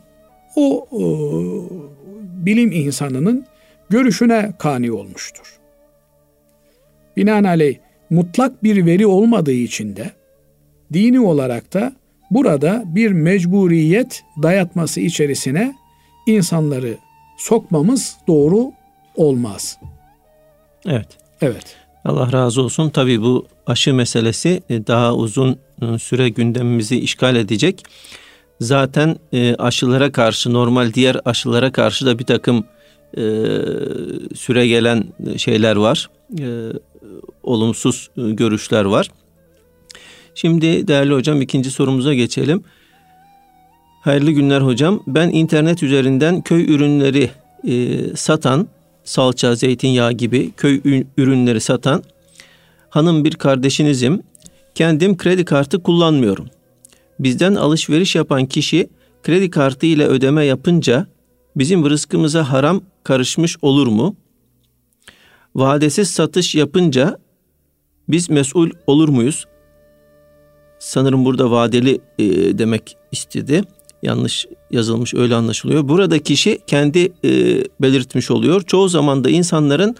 o, 0.55 0.87
o 0.91 1.01
bilim 2.21 2.71
insanının 2.71 3.45
görüşüne 3.89 4.53
kani 4.59 4.91
olmuştur. 4.91 5.59
Binaenaleyh 7.17 7.77
mutlak 8.09 8.63
bir 8.63 8.85
veri 8.85 9.07
olmadığı 9.07 9.51
için 9.51 9.95
de 9.95 10.11
dini 10.93 11.19
olarak 11.19 11.73
da 11.73 11.93
burada 12.31 12.83
bir 12.85 13.11
mecburiyet 13.11 14.23
dayatması 14.43 15.01
içerisine 15.01 15.75
insanları 16.27 16.97
sokmamız 17.37 18.17
doğru 18.27 18.71
olmaz. 19.15 19.77
Evet. 20.85 21.07
Evet. 21.41 21.75
Allah 22.05 22.31
razı 22.31 22.61
olsun. 22.61 22.89
Tabii 22.89 23.21
bu 23.21 23.47
aşı 23.67 23.93
meselesi 23.93 24.61
e, 24.69 24.87
daha 24.87 25.15
uzun 25.15 25.57
e, 25.81 25.99
süre 25.99 26.29
gündemimizi 26.29 26.99
işgal 26.99 27.35
edecek. 27.35 27.83
Zaten 28.61 29.15
e, 29.33 29.55
aşılara 29.55 30.11
karşı 30.11 30.53
normal 30.53 30.93
diğer 30.93 31.17
aşılara 31.25 31.71
karşı 31.71 32.05
da 32.05 32.19
bir 32.19 32.25
takım 32.25 32.65
süre 34.35 34.67
gelen 34.67 35.03
şeyler 35.37 35.75
var. 35.75 36.09
Olumsuz 37.43 38.09
görüşler 38.15 38.85
var. 38.85 39.11
Şimdi 40.35 40.87
değerli 40.87 41.13
hocam 41.13 41.41
ikinci 41.41 41.71
sorumuza 41.71 42.13
geçelim. 42.13 42.63
Hayırlı 44.01 44.31
günler 44.31 44.61
hocam. 44.61 45.03
Ben 45.07 45.29
internet 45.29 45.83
üzerinden 45.83 46.41
köy 46.41 46.63
ürünleri 46.75 47.29
e, 47.67 47.99
satan, 48.15 48.67
salça, 49.03 49.55
zeytinyağı 49.55 50.11
gibi 50.11 50.51
köy 50.57 50.81
ürünleri 51.17 51.61
satan 51.61 52.03
hanım 52.89 53.23
bir 53.23 53.35
kardeşinizim. 53.35 54.23
Kendim 54.75 55.17
kredi 55.17 55.45
kartı 55.45 55.83
kullanmıyorum. 55.83 56.47
Bizden 57.19 57.55
alışveriş 57.55 58.15
yapan 58.15 58.45
kişi 58.45 58.89
kredi 59.23 59.49
kartı 59.49 59.85
ile 59.85 60.05
ödeme 60.05 60.45
yapınca 60.45 61.07
bizim 61.55 61.89
rızkımıza 61.89 62.51
haram 62.51 62.81
karışmış 63.03 63.57
olur 63.61 63.87
mu? 63.87 64.15
Vadesiz 65.55 66.11
satış 66.11 66.55
yapınca 66.55 67.19
biz 68.09 68.29
mesul 68.29 68.69
olur 68.87 69.09
muyuz? 69.09 69.45
Sanırım 70.81 71.25
burada 71.25 71.51
vadeli 71.51 72.01
e, 72.19 72.57
demek 72.57 72.97
istedi 73.11 73.63
yanlış 74.03 74.45
yazılmış 74.71 75.13
öyle 75.13 75.35
anlaşılıyor. 75.35 75.87
Burada 75.87 76.19
kişi 76.19 76.59
kendi 76.67 77.11
e, 77.23 77.63
belirtmiş 77.81 78.31
oluyor. 78.31 78.61
Çoğu 78.61 78.89
zaman 78.89 79.23
da 79.23 79.29
insanların 79.29 79.95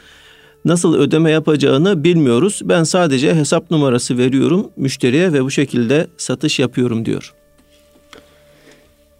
nasıl 0.66 0.96
ödeme 0.96 1.32
yapacağını 1.32 2.04
bilmiyoruz. 2.04 2.62
Ben 2.64 2.84
sadece 2.84 3.36
hesap 3.36 3.72
numarası 3.72 4.18
veriyorum 4.18 4.72
müşteriye 4.78 5.34
ve 5.34 5.44
bu 5.44 5.52
şekilde 5.52 6.08
satış 6.18 6.60
yapıyorum 6.60 7.06
diyor. 7.06 7.34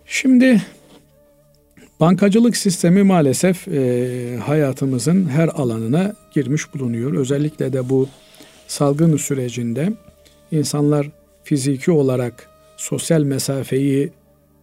Şimdi 0.06 0.62
bankacılık 2.00 2.58
sistemi 2.58 3.04
maalesef 3.04 3.68
e, 3.68 4.38
hayatımızın 4.46 5.30
her 5.30 5.48
alanına 5.48 6.16
girmiş 6.34 6.74
bulunuyor. 6.74 7.14
Özellikle 7.14 7.74
de 7.74 7.90
bu 7.90 8.10
salgın 8.68 9.18
sürecinde 9.18 9.94
insanlar 10.52 11.21
fiziki 11.44 11.92
olarak 11.92 12.50
sosyal 12.78 13.24
mesafeyi 13.24 14.12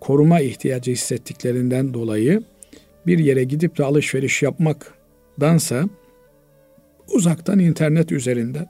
koruma 0.01 0.41
ihtiyacı 0.41 0.91
hissettiklerinden 0.91 1.95
dolayı 1.95 2.43
bir 3.07 3.19
yere 3.19 3.45
gidip 3.45 3.79
de 3.79 3.85
alışveriş 3.85 4.43
yapmaktansa 4.43 5.85
uzaktan 7.09 7.59
internet 7.59 8.12
üzerinden 8.12 8.67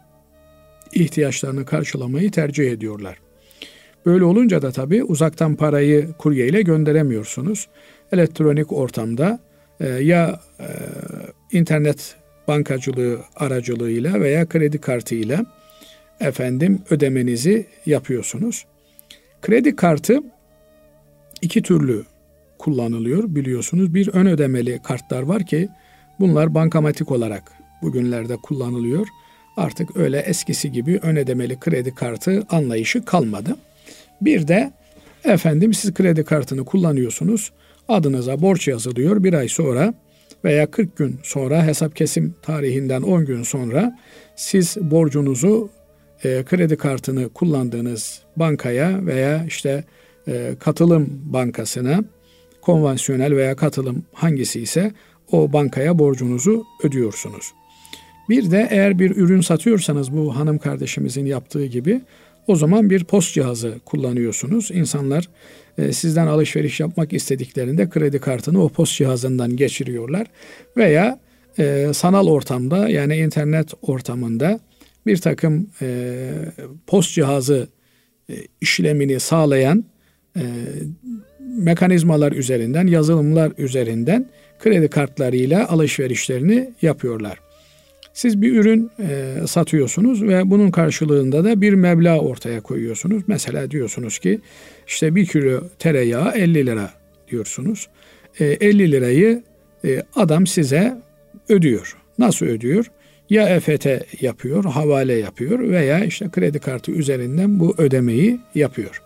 ihtiyaçlarını 0.93 1.65
karşılamayı 1.65 2.31
tercih 2.31 2.73
ediyorlar. 2.73 3.19
Böyle 4.07 4.25
olunca 4.25 4.63
da 4.63 4.73
tabii 4.73 5.05
uzaktan 5.05 5.57
parayı 5.57 6.13
kurye 6.19 6.47
ile 6.47 6.63
gönderemiyorsunuz. 6.63 7.69
Elektronik 8.13 8.73
ortamda 8.73 9.41
e, 9.81 9.89
ya 9.89 10.41
e, 10.61 10.67
internet 11.53 12.17
bankacılığı 12.49 13.19
aracılığıyla 13.37 14.21
veya 14.21 14.47
kredi 14.47 14.79
kartıyla 14.79 15.47
efendim 16.21 16.83
ödemenizi 16.91 17.67
yapıyorsunuz. 17.87 18.65
Kredi 19.43 19.77
kartı 19.77 20.23
iki 21.43 21.63
türlü 21.63 22.05
kullanılıyor 22.59 23.25
biliyorsunuz. 23.27 23.95
Bir 23.95 24.09
ön 24.09 24.27
ödemeli 24.27 24.81
kartlar 24.83 25.23
var 25.23 25.47
ki 25.47 25.69
bunlar 26.21 26.55
bankamatik 26.55 27.11
olarak 27.11 27.53
bugünlerde 27.83 28.37
kullanılıyor. 28.37 29.07
Artık 29.57 29.97
öyle 29.97 30.19
eskisi 30.19 30.73
gibi 30.73 30.99
ön 31.03 31.17
ödemeli 31.17 31.61
kredi 31.61 31.95
kartı 31.95 32.43
anlayışı 32.51 33.05
kalmadı. 33.05 33.57
Bir 34.21 34.49
de 34.49 34.73
efendim 35.25 35.75
siz 35.75 35.95
kredi 35.95 36.25
kartını 36.25 36.65
kullanıyorsunuz. 36.65 37.53
Adınıza 37.89 38.43
borç 38.43 38.69
yazılıyor. 38.69 39.25
Bir 39.25 39.35
ay 39.35 39.49
sonra 39.49 39.95
veya 40.45 40.71
40 40.71 40.97
gün 40.97 41.21
sonra 41.23 41.67
hesap 41.67 41.97
kesim 41.97 42.35
tarihinden 42.43 43.03
10 43.03 43.25
gün 43.25 43.43
sonra 43.43 43.99
siz 44.37 44.77
borcunuzu 44.81 45.71
e, 46.25 46.45
kredi 46.45 46.77
kartını 46.77 47.29
kullandığınız 47.29 48.23
bankaya 48.37 49.07
veya 49.07 49.45
işte 49.47 49.85
e, 50.29 50.55
katılım 50.61 51.09
bankasına 51.25 52.05
konvansiyonel 52.61 53.37
veya 53.37 53.57
katılım 53.57 54.05
hangisi 54.13 54.61
ise 54.61 54.93
o 55.33 55.53
bankaya 55.53 55.99
borcunuzu 55.99 56.65
ödüyorsunuz. 56.85 57.53
Bir 58.29 58.51
de 58.51 58.69
eğer 58.71 58.99
bir 58.99 59.17
ürün 59.17 59.41
satıyorsanız 59.41 60.13
bu 60.13 60.37
hanım 60.37 60.59
kardeşimizin 60.59 61.27
yaptığı 61.27 61.67
gibi 61.67 62.01
o 62.47 62.57
zaman 62.57 62.91
bir 62.91 63.05
post 63.05 63.35
cihazı 63.35 63.75
kullanıyorsunuz. 63.85 64.71
İnsanlar 64.71 65.29
e, 65.79 65.93
sizden 65.93 66.27
alışveriş 66.27 66.81
yapmak 66.81 67.13
istediklerinde 67.13 67.89
kredi 67.89 68.19
kartını 68.19 68.65
o 68.65 68.69
post 68.69 68.97
cihazından 68.97 69.57
geçiriyorlar. 69.57 70.27
Veya 70.77 71.21
e, 71.59 71.91
sanal 71.95 72.27
ortamda 72.27 72.89
yani 72.89 73.17
internet 73.17 73.73
ortamında 73.83 74.61
bir 75.09 75.17
takım 75.17 75.71
e, 75.83 76.31
post 76.87 77.15
cihazı 77.15 77.69
e, 78.31 78.35
işlemini 78.61 79.21
sağlayan 79.21 79.85
e, 80.37 80.43
mekanizmalar 81.41 82.33
üzerinden, 82.33 82.87
yazılımlar 82.87 83.53
üzerinden 83.59 84.31
kredi 84.59 84.89
kartlarıyla 84.89 85.69
alışverişlerini 85.69 86.71
yapıyorlar. 86.83 87.41
Siz 88.13 88.43
bir 88.43 88.57
ürün 88.57 88.91
e, 89.01 89.35
satıyorsunuz 89.47 90.23
ve 90.23 90.51
bunun 90.51 90.71
karşılığında 90.71 91.45
da 91.45 91.61
bir 91.61 91.73
meblağ 91.73 92.19
ortaya 92.19 92.61
koyuyorsunuz. 92.61 93.23
Mesela 93.27 93.71
diyorsunuz 93.71 94.19
ki 94.19 94.41
işte 94.87 95.15
bir 95.15 95.27
kilo 95.27 95.69
tereyağı 95.79 96.33
50 96.33 96.67
lira 96.67 96.91
diyorsunuz. 97.31 97.89
E, 98.41 98.45
50 98.45 98.93
lirayı 98.93 99.43
e, 99.85 100.03
adam 100.15 100.47
size 100.47 100.97
ödüyor. 101.49 101.97
Nasıl 102.19 102.47
ödüyor? 102.47 102.91
Ya 103.31 103.49
EFT 103.49 103.87
yapıyor, 104.23 104.65
havale 104.65 105.15
yapıyor 105.15 105.59
veya 105.59 106.05
işte 106.05 106.29
kredi 106.33 106.59
kartı 106.59 106.93
üzerinden 106.93 107.61
bu 107.61 107.75
ödemeyi 107.79 108.41
yapıyor. 108.55 109.03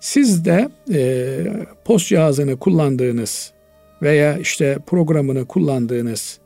Siz 0.00 0.44
de 0.44 0.68
e, 0.92 1.44
post 1.84 2.08
cihazını 2.08 2.56
kullandığınız 2.56 3.52
veya 4.02 4.38
işte 4.38 4.78
programını 4.86 5.46
kullandığınız 5.46 6.38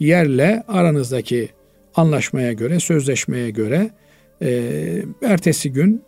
yerle 0.00 0.62
aranızdaki 0.68 1.48
anlaşmaya 1.94 2.52
göre, 2.52 2.80
sözleşmeye 2.80 3.50
göre 3.50 3.90
e, 4.42 5.02
ertesi 5.22 5.72
gün 5.72 6.02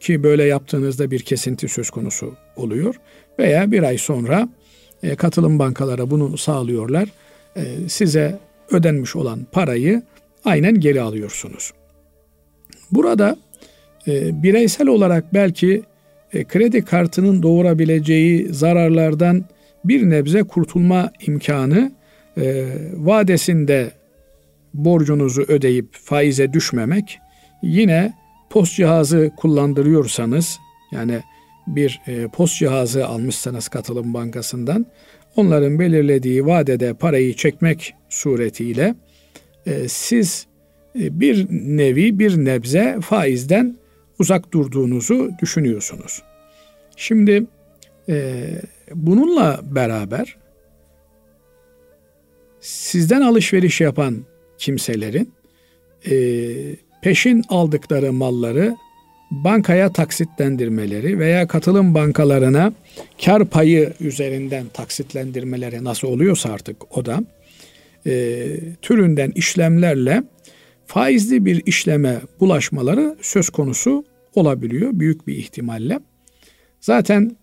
ki 0.00 0.22
böyle 0.22 0.44
yaptığınızda 0.44 1.10
bir 1.10 1.20
kesinti 1.20 1.68
söz 1.68 1.90
konusu 1.90 2.34
oluyor 2.56 2.94
veya 3.38 3.70
bir 3.70 3.82
ay 3.82 3.98
sonra 3.98 4.48
e, 5.02 5.16
katılım 5.16 5.58
bankalara 5.58 6.10
bunu 6.10 6.38
sağlıyorlar. 6.38 7.08
E, 7.56 7.88
size 7.88 8.38
ödenmiş 8.70 9.16
olan 9.16 9.46
parayı 9.52 10.02
aynen 10.44 10.80
geri 10.80 11.00
alıyorsunuz. 11.00 11.72
Burada 12.90 13.36
e, 14.08 14.42
bireysel 14.42 14.88
olarak 14.88 15.34
belki 15.34 15.82
e, 16.32 16.44
kredi 16.44 16.84
kartının 16.84 17.42
doğurabileceği 17.42 18.54
zararlardan 18.54 19.44
bir 19.84 20.10
nebze 20.10 20.42
kurtulma 20.42 21.10
imkanı 21.26 21.92
e, 22.36 22.66
vadesinde 22.94 23.90
borcunuzu 24.74 25.42
ödeyip 25.48 25.88
faize 25.92 26.52
düşmemek 26.52 27.18
yine 27.62 28.12
post 28.50 28.76
cihazı 28.76 29.30
kullandırıyorsanız 29.36 30.58
yani 30.92 31.20
bir 31.66 32.00
e, 32.06 32.28
post 32.28 32.58
cihazı 32.58 33.06
almışsanız 33.06 33.68
katılım 33.68 34.14
bankasından 34.14 34.86
onların 35.38 35.78
belirlediği 35.78 36.46
vadede 36.46 36.94
parayı 36.94 37.34
çekmek 37.34 37.94
suretiyle 38.08 38.94
e, 39.66 39.88
siz 39.88 40.46
e, 41.00 41.20
bir 41.20 41.46
nevi 41.50 42.18
bir 42.18 42.36
nebze 42.36 42.98
faizden 43.02 43.76
uzak 44.18 44.52
durduğunuzu 44.52 45.30
düşünüyorsunuz. 45.42 46.22
Şimdi 46.96 47.46
e, 48.08 48.46
bununla 48.94 49.60
beraber 49.62 50.36
sizden 52.60 53.20
alışveriş 53.20 53.80
yapan 53.80 54.16
kimselerin 54.58 55.32
e, 56.10 56.14
peşin 57.02 57.44
aldıkları 57.48 58.12
malları 58.12 58.76
bankaya 59.30 59.92
taksitlendirmeleri 59.92 61.18
veya 61.18 61.46
katılım 61.46 61.94
bankalarına 61.94 62.72
kar 63.24 63.44
payı 63.44 63.92
üzerinden 64.00 64.66
taksitlendirmeleri 64.68 65.84
nasıl 65.84 66.08
oluyorsa 66.08 66.52
artık 66.52 66.96
o 66.96 67.04
da 67.06 67.24
e, 68.06 68.46
türünden 68.82 69.30
işlemlerle 69.30 70.22
faizli 70.86 71.44
bir 71.44 71.62
işleme 71.66 72.20
bulaşmaları 72.40 73.16
söz 73.20 73.50
konusu 73.50 74.04
olabiliyor 74.34 74.90
büyük 74.92 75.26
bir 75.26 75.36
ihtimalle. 75.36 76.00
Zaten 76.80 77.36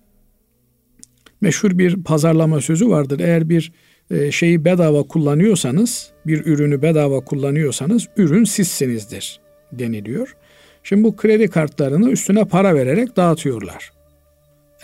meşhur 1.42 1.78
bir 1.78 2.04
pazarlama 2.04 2.62
sözü 2.62 2.90
vardır. 2.90 3.20
Eğer 3.20 3.50
bir 3.50 3.72
e, 4.12 4.32
şeyi 4.32 4.66
bedava 4.66 5.04
kullanıyorsanız, 5.04 6.12
bir 6.26 6.46
ürünü 6.46 6.82
bedava 6.82 7.20
kullanıyorsanız 7.20 8.08
ürün 8.18 8.44
sizsinizdir 8.44 9.40
deniliyor. 9.72 10.36
Şimdi 10.86 11.04
bu 11.04 11.16
kredi 11.16 11.48
kartlarını 11.48 12.10
üstüne 12.10 12.46
para 12.46 12.76
vererek 12.76 13.16
dağıtıyorlar. 13.16 13.92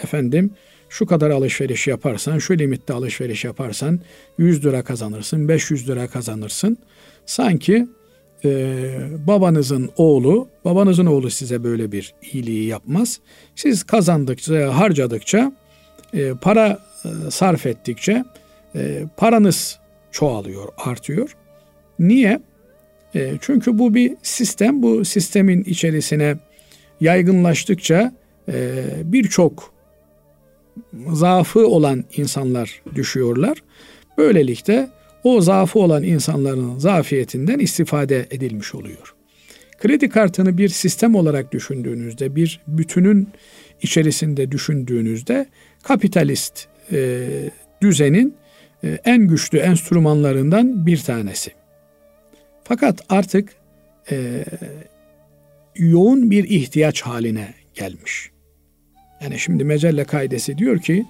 Efendim 0.04 0.52
şu 0.90 1.06
kadar 1.06 1.30
alışveriş 1.30 1.88
yaparsan, 1.88 2.38
şu 2.38 2.58
limitte 2.58 2.94
alışveriş 2.94 3.46
yaparsan 3.46 4.00
100 4.38 4.66
lira 4.66 4.84
kazanırsın, 4.84 5.48
500 5.48 5.90
lira 5.90 6.08
kazanırsın. 6.08 6.78
Sanki 7.26 7.88
e, 8.46 8.50
babanızın 9.28 9.90
oğlu, 9.98 10.48
babanızın 10.66 11.06
oğlu 11.06 11.30
size 11.30 11.64
böyle 11.64 11.92
bir 11.92 12.14
iyiliği 12.34 12.68
yapmaz. 12.68 13.20
Siz 13.56 13.84
kazandıkça, 13.84 14.78
harcadıkça, 14.78 15.52
e, 16.14 16.34
para 16.42 16.80
e, 17.06 17.32
sarf 17.32 17.66
ettikçe 17.66 18.24
e, 18.76 19.04
paranız 19.18 19.80
çoğalıyor, 20.12 20.70
artıyor. 20.78 21.36
Niye? 22.00 22.42
E, 23.16 23.34
çünkü 23.42 23.78
bu 23.78 23.94
bir 23.94 24.14
sistem. 24.24 24.84
Bu 24.84 25.06
sistemin 25.06 25.64
içerisine 25.64 26.38
yaygınlaştıkça 27.02 28.14
e, 28.52 28.84
birçok 29.04 29.74
zaafı 31.12 31.68
olan 31.68 32.04
insanlar 32.18 32.82
düşüyorlar. 32.96 33.58
Böylelikle 34.18 34.90
o 35.24 35.42
zaafı 35.42 35.80
olan 35.80 36.04
insanların 36.04 36.80
zafiyetinden 36.80 37.60
istifade 37.60 38.28
edilmiş 38.32 38.76
oluyor. 38.76 39.16
Kredi 39.80 40.10
kartını 40.10 40.58
bir 40.58 40.70
sistem 40.70 41.16
olarak 41.16 41.52
düşündüğünüzde, 41.52 42.36
bir 42.36 42.62
bütünün 42.68 43.30
içerisinde 43.82 44.52
düşündüğünüzde 44.52 45.46
kapitalist 45.84 46.68
e, 46.92 47.28
düzenin 47.82 48.36
e, 48.84 49.00
en 49.06 49.28
güçlü 49.28 49.58
enstrümanlarından 49.58 50.86
bir 50.86 50.98
tanesi. 50.98 51.52
Fakat 52.72 53.02
artık 53.10 53.56
e, 54.12 54.46
yoğun 55.76 56.32
bir 56.32 56.44
ihtiyaç 56.44 57.02
haline 57.02 57.54
gelmiş. 57.74 58.32
Yani 59.22 59.40
şimdi 59.40 59.64
mecelle 59.64 60.04
kaidesi 60.04 60.58
diyor 60.58 60.80
ki 60.80 61.06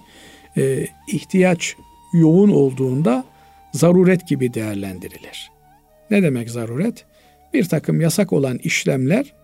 e, 0.56 0.86
ihtiyaç 1.08 1.76
yoğun 2.12 2.50
olduğunda 2.50 3.24
zaruret 3.72 4.28
gibi 4.28 4.54
değerlendirilir. 4.54 5.50
Ne 6.10 6.22
demek 6.22 6.50
zaruret? 6.50 7.04
Bir 7.54 7.64
takım 7.64 8.00
yasak 8.00 8.32
olan 8.32 8.58
işlemler 8.58 9.34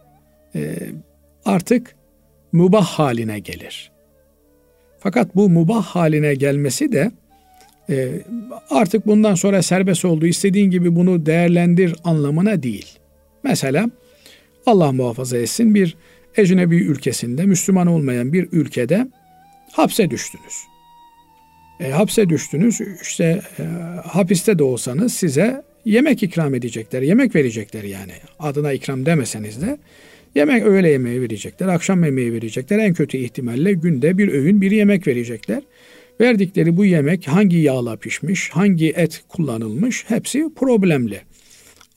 e, 0.54 0.76
artık 1.44 1.96
mubah 2.52 2.86
haline 2.86 3.38
gelir. 3.38 3.92
Fakat 4.98 5.36
bu 5.36 5.48
mubah 5.48 5.84
haline 5.84 6.34
gelmesi 6.34 6.92
de 6.92 7.10
e, 7.90 8.08
artık 8.70 9.06
bundan 9.06 9.34
sonra 9.34 9.62
serbest 9.62 10.04
olduğu 10.04 10.26
istediğin 10.26 10.70
gibi 10.70 10.96
bunu 10.96 11.26
değerlendir 11.26 11.96
anlamına 12.04 12.62
değil. 12.62 12.86
Mesela 13.42 13.90
Allah 14.66 14.92
muhafaza 14.92 15.38
etsin 15.38 15.74
bir 15.74 15.96
ecnebi 16.36 16.76
ülkesinde 16.76 17.46
Müslüman 17.46 17.86
olmayan 17.86 18.32
bir 18.32 18.48
ülkede 18.52 19.08
hapse 19.72 20.10
düştünüz. 20.10 20.54
E, 21.80 21.90
hapse 21.90 22.28
düştünüz 22.28 22.80
işte 23.02 23.42
e, 23.58 23.62
hapiste 24.04 24.58
de 24.58 24.62
olsanız 24.62 25.14
size 25.14 25.62
yemek 25.84 26.22
ikram 26.22 26.54
edecekler, 26.54 27.02
yemek 27.02 27.34
verecekler 27.34 27.82
yani. 27.82 28.12
Adına 28.38 28.72
ikram 28.72 29.06
demeseniz 29.06 29.62
de 29.62 29.78
yemek 30.34 30.62
öğle 30.62 30.88
yemeği 30.88 31.22
verecekler, 31.22 31.68
akşam 31.68 32.04
yemeği 32.04 32.32
verecekler. 32.32 32.78
En 32.78 32.94
kötü 32.94 33.18
ihtimalle 33.18 33.72
günde 33.72 34.18
bir 34.18 34.28
öğün 34.28 34.60
bir 34.60 34.70
yemek 34.70 35.06
verecekler. 35.06 35.62
Verdikleri 36.20 36.76
bu 36.76 36.84
yemek 36.84 37.28
hangi 37.28 37.56
yağla 37.56 37.96
pişmiş, 37.96 38.50
hangi 38.50 38.90
et 38.90 39.22
kullanılmış 39.28 40.04
hepsi 40.08 40.44
problemli. 40.56 41.20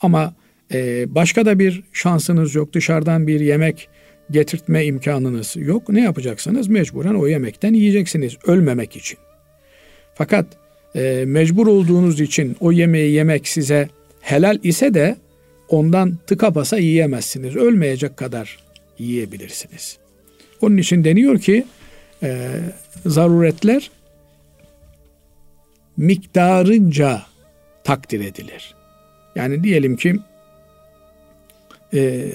Ama 0.02 0.34
e, 0.74 1.06
başka 1.16 1.46
da 1.46 1.60
bir 1.60 1.84
şansınız 1.94 2.56
yok. 2.56 2.74
Dışarıdan 2.74 3.28
bir 3.28 3.40
yemek 3.40 3.90
getirtme 4.32 4.86
imkanınız 4.86 5.56
yok. 5.56 5.90
Ne 5.90 6.02
yapacaksınız? 6.02 6.68
Mecburen 6.68 7.14
o 7.14 7.28
yemekten 7.28 7.74
yiyeceksiniz 7.74 8.38
ölmemek 8.46 8.96
için. 8.96 9.20
Fakat 10.16 10.46
e, 10.96 11.24
mecbur 11.28 11.68
olduğunuz 11.68 12.22
için 12.22 12.56
o 12.60 12.72
yemeği 12.72 13.12
yemek 13.12 13.48
size 13.48 13.90
helal 14.22 14.60
ise 14.64 14.94
de 14.94 15.18
ondan 15.70 16.18
tıka 16.28 16.56
basa 16.56 16.78
yiyemezsiniz. 16.78 17.56
Ölmeyecek 17.56 18.18
kadar 18.18 18.60
yiyebilirsiniz. 19.00 19.98
Onun 20.62 20.78
için 20.78 21.04
deniyor 21.04 21.40
ki 21.40 21.66
e, 22.24 22.48
zaruretler 23.06 23.92
miktarınca 26.02 27.22
takdir 27.84 28.20
edilir. 28.20 28.76
Yani 29.36 29.64
diyelim 29.64 29.96
ki 29.96 30.16
e, 31.94 32.32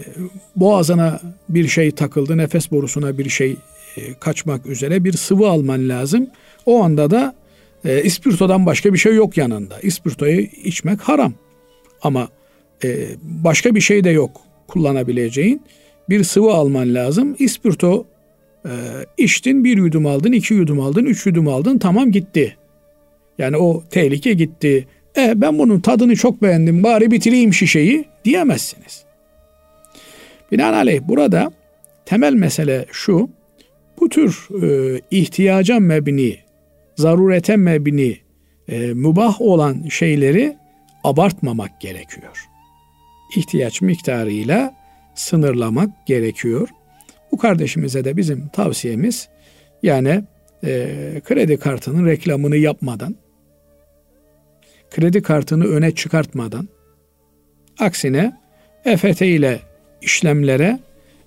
boğazına 0.57 1.21
bir 1.49 1.69
şey 1.69 1.91
takıldı, 1.91 2.37
nefes 2.37 2.71
borusuna 2.71 3.19
bir 3.19 3.29
şey 3.29 3.57
e, 3.97 4.15
kaçmak 4.15 4.67
üzere 4.67 5.05
bir 5.05 5.13
sıvı 5.13 5.49
alman 5.49 5.89
lazım. 5.89 6.27
O 6.67 6.83
anda 6.83 7.11
da 7.11 7.35
e, 7.85 8.03
ispirtodan 8.03 8.67
başka 8.67 8.93
bir 8.93 8.99
şey 8.99 9.15
yok 9.15 9.37
yanında. 9.37 9.81
İspirtoyu 9.81 10.41
içmek 10.41 11.01
haram. 11.01 11.35
Ama 12.03 12.29
e, 12.85 13.09
başka 13.23 13.75
bir 13.75 13.81
şey 13.81 14.05
de 14.05 14.11
yok 14.11 14.41
kullanabileceğin. 14.69 15.63
Bir 16.09 16.25
sıvı 16.25 16.53
alman 16.53 16.95
lazım. 16.95 17.37
İspirto 17.39 18.07
e, 18.65 18.73
içtin, 19.19 19.65
bir 19.65 19.77
yudum 19.77 20.07
aldın, 20.07 20.33
iki 20.33 20.55
yudum 20.55 20.81
aldın, 20.81 21.05
üç 21.05 21.27
yudum 21.27 21.49
aldın, 21.49 21.79
tamam 21.79 22.13
gitti. 22.13 22.57
Yani 23.39 23.57
o 23.57 23.85
tehlike 23.91 24.33
gitti. 24.33 24.87
E 25.17 25.41
ben 25.41 25.59
bunun 25.59 25.81
tadını 25.81 26.17
çok 26.17 26.43
beğendim 26.43 26.83
bari 26.83 27.11
bitireyim 27.11 27.55
şişeyi 27.55 28.05
diyemezsiniz. 28.25 29.05
Binaenaleyh 30.53 31.01
burada 31.09 31.53
temel 32.05 32.33
mesele 32.33 32.87
şu. 32.93 33.31
Bu 34.01 34.09
tür 34.09 34.49
e, 34.63 35.01
ihtiyaca 35.11 35.81
mebni, 35.81 36.37
zarurete 36.97 37.57
mebni, 37.57 38.17
e, 38.69 38.79
mübah 38.79 39.41
olan 39.41 39.89
şeyleri 39.89 40.57
abartmamak 41.05 41.81
gerekiyor. 41.81 42.47
İhtiyaç 43.37 43.83
miktarıyla 43.83 44.75
sınırlamak 45.15 46.07
gerekiyor. 46.07 46.69
Bu 47.33 47.39
kardeşimize 47.39 48.05
de 48.05 48.17
bizim 48.17 48.49
tavsiyemiz 48.49 49.29
yani 49.83 50.25
e, 50.65 50.89
kredi 51.25 51.57
kartının 51.57 52.07
reklamını 52.07 52.57
yapmadan 52.57 53.17
kredi 54.91 55.23
kartını 55.23 55.65
öne 55.65 55.91
çıkartmadan 55.91 56.69
aksine 57.79 58.37
EFT 58.85 59.23
ile 59.23 59.61
işlemlere 60.03 60.79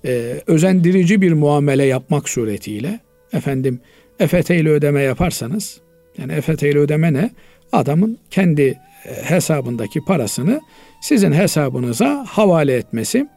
e, 0.04 0.40
özendirici 0.46 1.20
bir 1.20 1.32
muamele 1.32 1.84
yapmak 1.84 2.28
suretiyle 2.28 3.00
efendim 3.32 3.80
EFT 4.18 4.50
ile 4.50 4.68
ödeme 4.68 5.02
yaparsanız 5.02 5.80
yani 6.18 6.32
EFT 6.32 6.62
ile 6.62 6.78
ödeme 6.78 7.12
ne? 7.12 7.30
Adamın 7.72 8.18
kendi 8.30 8.62
e, 9.04 9.22
hesabındaki 9.22 10.04
parasını 10.04 10.60
sizin 11.02 11.32
hesabınıza 11.32 12.24
havale 12.28 12.74
etmesi 12.74 13.28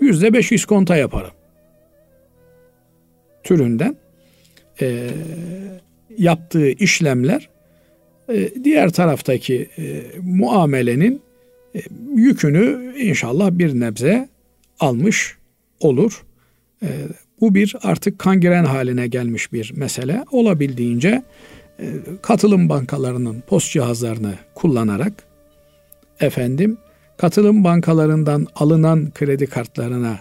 yüzde 0.00 0.32
beş 0.32 0.52
iskonta 0.52 0.96
yaparım 0.96 1.30
türünden 3.44 3.96
e, 4.80 5.10
yaptığı 6.18 6.70
işlemler 6.70 7.48
diğer 8.64 8.90
taraftaki 8.90 9.68
e, 9.78 10.02
muamelenin 10.22 11.20
e, 11.74 11.80
yükünü 12.14 12.94
inşallah 12.98 13.50
bir 13.50 13.80
nebze 13.80 14.28
almış 14.80 15.36
olur. 15.80 16.24
E, 16.82 16.88
bu 17.40 17.54
bir 17.54 17.76
artık 17.82 18.18
kangren 18.18 18.64
haline 18.64 19.06
gelmiş 19.06 19.52
bir 19.52 19.72
mesele. 19.76 20.24
Olabildiğince 20.30 21.22
e, 21.80 21.86
katılım 22.22 22.68
bankalarının 22.68 23.40
post 23.40 23.72
cihazlarını 23.72 24.34
kullanarak 24.54 25.12
efendim 26.20 26.78
katılım 27.16 27.64
bankalarından 27.64 28.46
alınan 28.54 29.10
kredi 29.14 29.46
kartlarına 29.46 30.18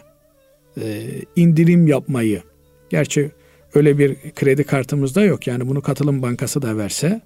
e, 0.82 1.04
indirim 1.36 1.88
yapmayı 1.88 2.42
gerçi 2.90 3.32
öyle 3.74 3.98
bir 3.98 4.16
kredi 4.36 4.64
kartımız 4.64 5.16
da 5.16 5.24
yok 5.24 5.48
yani 5.48 5.68
bunu 5.68 5.82
katılım 5.82 6.22
bankası 6.22 6.62
da 6.62 6.78
verse 6.78 7.22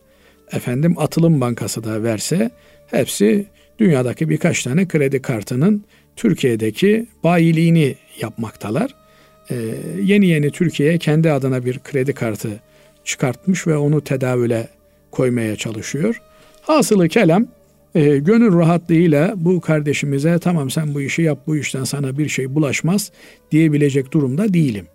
efendim 0.51 0.95
atılım 0.97 1.41
bankası 1.41 1.83
da 1.83 2.03
verse 2.03 2.51
hepsi 2.87 3.45
dünyadaki 3.79 4.29
birkaç 4.29 4.63
tane 4.63 4.87
kredi 4.87 5.21
kartının 5.21 5.83
Türkiye'deki 6.15 7.07
bayiliğini 7.23 7.95
yapmaktalar. 8.21 8.95
Ee, 9.51 9.55
yeni 10.03 10.27
yeni 10.27 10.51
Türkiye 10.51 10.97
kendi 10.97 11.31
adına 11.31 11.65
bir 11.65 11.79
kredi 11.79 12.13
kartı 12.13 12.49
çıkartmış 13.03 13.67
ve 13.67 13.77
onu 13.77 14.01
tedavüle 14.01 14.67
koymaya 15.11 15.55
çalışıyor. 15.55 16.21
Hasılı 16.61 17.07
kelam 17.07 17.47
e, 17.95 18.17
gönül 18.17 18.57
rahatlığıyla 18.57 19.33
bu 19.35 19.61
kardeşimize 19.61 20.39
tamam 20.39 20.69
sen 20.69 20.93
bu 20.93 21.01
işi 21.01 21.21
yap 21.21 21.39
bu 21.47 21.57
işten 21.57 21.83
sana 21.83 22.17
bir 22.17 22.29
şey 22.29 22.55
bulaşmaz 22.55 23.11
diyebilecek 23.51 24.11
durumda 24.11 24.53
değilim. 24.53 24.87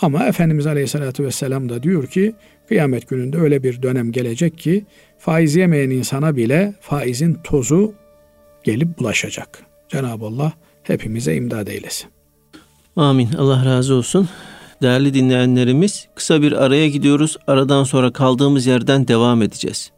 Ama 0.00 0.26
Efendimiz 0.26 0.66
Aleyhisselatü 0.66 1.24
Vesselam 1.24 1.68
da 1.68 1.82
diyor 1.82 2.06
ki 2.06 2.34
kıyamet 2.68 3.08
gününde 3.08 3.38
öyle 3.38 3.62
bir 3.62 3.82
dönem 3.82 4.12
gelecek 4.12 4.58
ki 4.58 4.86
faiz 5.18 5.56
yemeyen 5.56 5.90
insana 5.90 6.36
bile 6.36 6.74
faizin 6.80 7.38
tozu 7.44 7.94
gelip 8.64 8.98
bulaşacak. 8.98 9.62
Cenab-ı 9.88 10.24
Allah 10.24 10.52
hepimize 10.82 11.36
imdad 11.36 11.66
eylesin. 11.66 12.10
Amin. 12.96 13.28
Allah 13.38 13.64
razı 13.64 13.94
olsun. 13.94 14.28
Değerli 14.82 15.14
dinleyenlerimiz 15.14 16.08
kısa 16.14 16.42
bir 16.42 16.52
araya 16.52 16.88
gidiyoruz. 16.88 17.36
Aradan 17.46 17.84
sonra 17.84 18.12
kaldığımız 18.12 18.66
yerden 18.66 19.08
devam 19.08 19.42
edeceğiz. 19.42 19.93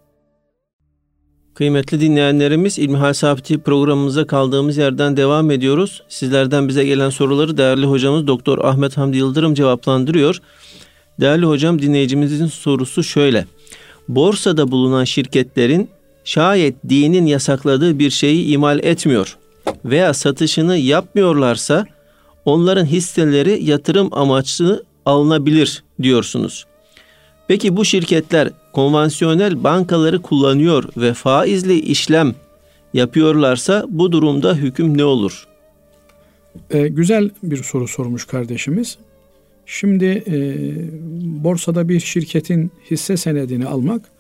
Kıymetli 1.57 2.01
dinleyenlerimiz 2.01 2.79
İlmihal 2.79 3.13
Sabiti 3.13 3.59
programımıza 3.59 4.27
kaldığımız 4.27 4.77
yerden 4.77 5.17
devam 5.17 5.51
ediyoruz. 5.51 6.03
Sizlerden 6.09 6.69
bize 6.69 6.85
gelen 6.85 7.11
soruları 7.11 7.57
değerli 7.57 7.87
hocamız 7.87 8.27
Doktor 8.27 8.59
Ahmet 8.59 8.97
Hamdi 8.97 9.17
Yıldırım 9.17 9.55
cevaplandırıyor. 9.55 10.41
Değerli 11.21 11.47
hocam 11.47 11.83
dinleyicimizin 11.83 12.47
sorusu 12.47 13.03
şöyle. 13.03 13.47
Borsada 14.09 14.71
bulunan 14.71 15.05
şirketlerin 15.05 15.91
şayet 16.25 16.75
dinin 16.89 17.27
yasakladığı 17.27 17.99
bir 17.99 18.11
şeyi 18.11 18.47
imal 18.47 18.79
etmiyor 18.79 19.37
veya 19.85 20.15
satışını 20.15 20.77
yapmıyorlarsa 20.77 21.87
onların 22.45 22.85
hisseleri 22.85 23.65
yatırım 23.65 24.09
amaçlı 24.13 24.85
alınabilir 25.07 25.85
diyorsunuz. 26.03 26.67
Peki 27.49 27.77
bu 27.77 27.85
şirketler 27.85 28.51
konvansiyonel 28.73 29.65
bankaları 29.65 30.23
kullanıyor 30.23 30.85
ve 30.97 31.15
faizli 31.15 31.81
işlem 31.81 32.35
yapıyorlarsa 32.95 33.87
bu 33.89 34.13
durumda 34.13 34.55
hüküm 34.55 34.99
ne 34.99 35.05
olur? 35.05 35.47
Ee, 36.71 36.89
güzel 36.89 37.31
bir 37.43 37.57
soru 37.57 37.89
sormuş 37.89 38.25
kardeşimiz. 38.25 38.99
Şimdi 39.67 40.05
e, 40.05 40.37
borsada 41.45 41.89
bir 41.89 42.01
şirketin 42.01 42.71
hisse 42.91 43.17
senedini 43.17 43.67
almak 43.67 44.11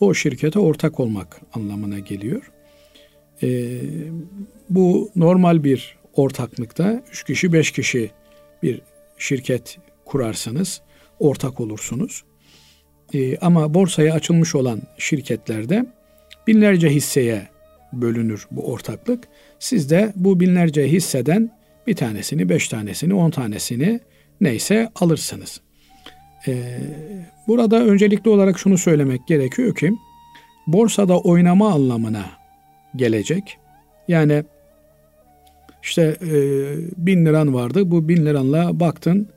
o 0.00 0.14
şirkete 0.14 0.58
ortak 0.58 1.00
olmak 1.00 1.40
anlamına 1.52 1.98
geliyor. 1.98 2.50
E, 3.42 3.80
bu 4.70 5.10
normal 5.16 5.64
bir 5.64 5.96
ortaklıkta 6.14 7.02
üç 7.12 7.24
kişi 7.24 7.52
beş 7.52 7.70
kişi 7.70 8.10
bir 8.62 8.80
şirket 9.18 9.78
kurarsınız, 10.04 10.80
ortak 11.18 11.60
olursunuz. 11.60 12.22
E, 13.14 13.38
ama 13.38 13.74
borsaya 13.74 14.14
açılmış 14.14 14.54
olan 14.54 14.82
şirketlerde 14.98 15.86
binlerce 16.46 16.88
hisseye 16.88 17.48
bölünür 17.92 18.46
bu 18.50 18.72
ortaklık. 18.72 19.24
Siz 19.58 19.90
de 19.90 20.12
bu 20.16 20.40
binlerce 20.40 20.88
hisseden 20.88 21.50
bir 21.86 21.96
tanesini, 21.96 22.48
beş 22.48 22.68
tanesini, 22.68 23.14
on 23.14 23.30
tanesini 23.30 24.00
neyse 24.40 24.88
alırsınız. 24.94 25.60
Ee, 26.48 26.78
burada 27.48 27.84
öncelikli 27.84 28.28
olarak 28.28 28.58
şunu 28.58 28.78
söylemek 28.78 29.26
gerekiyor 29.26 29.74
ki 29.74 29.92
borsada 30.66 31.20
oynama 31.20 31.72
anlamına 31.72 32.24
gelecek. 32.96 33.58
Yani 34.08 34.44
işte 35.82 36.16
e, 36.22 36.34
bin 36.96 37.26
liran 37.26 37.54
vardı. 37.54 37.90
Bu 37.90 38.08
bin 38.08 38.26
liranla 38.26 38.80
baktın 38.80 39.28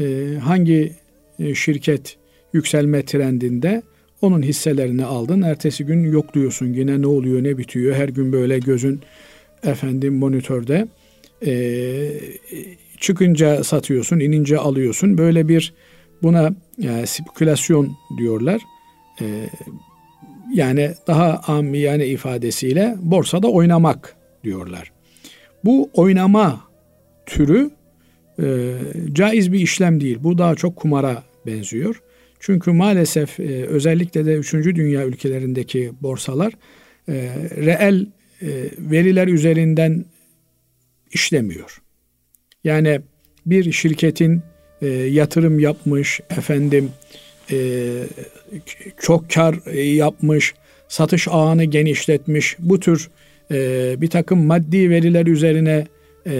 e, 0.00 0.34
hangi 0.42 0.92
e, 1.38 1.54
şirket 1.54 2.16
yükselme 2.52 3.04
trendinde 3.04 3.82
onun 4.22 4.42
hisselerini 4.42 5.04
aldın. 5.04 5.42
Ertesi 5.42 5.84
gün 5.84 6.12
yokluyorsun 6.12 6.72
yine 6.72 7.02
ne 7.02 7.06
oluyor 7.06 7.44
ne 7.44 7.58
bitiyor. 7.58 7.94
Her 7.94 8.08
gün 8.08 8.32
böyle 8.32 8.58
gözün 8.58 9.00
efendim 9.62 10.14
monitörde. 10.14 10.88
E, 11.46 11.52
çıkınca 13.00 13.64
satıyorsun, 13.64 14.20
inince 14.20 14.58
alıyorsun. 14.58 15.18
Böyle 15.18 15.48
bir 15.48 15.74
buna 16.22 16.54
yani 16.78 17.06
spekülasyon 17.06 17.96
diyorlar. 18.18 18.62
E, 19.20 19.26
yani 20.54 20.90
daha 21.06 21.40
amiyane 21.46 22.06
ifadesiyle 22.06 22.96
borsada 22.98 23.48
oynamak 23.48 24.16
diyorlar. 24.44 24.92
Bu 25.64 25.90
oynama 25.94 26.60
türü 27.26 27.70
e, 28.42 28.74
caiz 29.12 29.52
bir 29.52 29.60
işlem 29.60 30.00
değil. 30.00 30.18
Bu 30.20 30.38
daha 30.38 30.54
çok 30.54 30.76
kumara 30.76 31.22
benziyor. 31.46 32.02
Çünkü 32.40 32.70
maalesef 32.70 33.40
e, 33.40 33.66
özellikle 33.66 34.26
de 34.26 34.36
3. 34.36 34.52
dünya 34.52 35.04
ülkelerindeki 35.06 35.92
borsalar 36.00 36.52
e, 37.08 37.12
reel 37.56 38.06
e, 38.42 38.46
veriler 38.78 39.28
üzerinden 39.28 40.04
işlemiyor. 41.12 41.82
Yani 42.64 43.00
bir 43.46 43.72
şirketin 43.72 44.42
e, 44.82 44.86
yatırım 44.88 45.58
yapmış, 45.58 46.20
efendim 46.30 46.90
e, 47.50 47.56
çok 49.00 49.30
kar 49.30 49.56
e, 49.66 49.80
yapmış, 49.80 50.54
satış 50.88 51.28
ağını 51.30 51.64
genişletmiş, 51.64 52.56
bu 52.58 52.80
tür 52.80 53.10
e, 53.50 53.94
bir 54.00 54.10
takım 54.10 54.46
maddi 54.46 54.90
veriler 54.90 55.26
üzerine 55.26 55.86
e, 56.28 56.34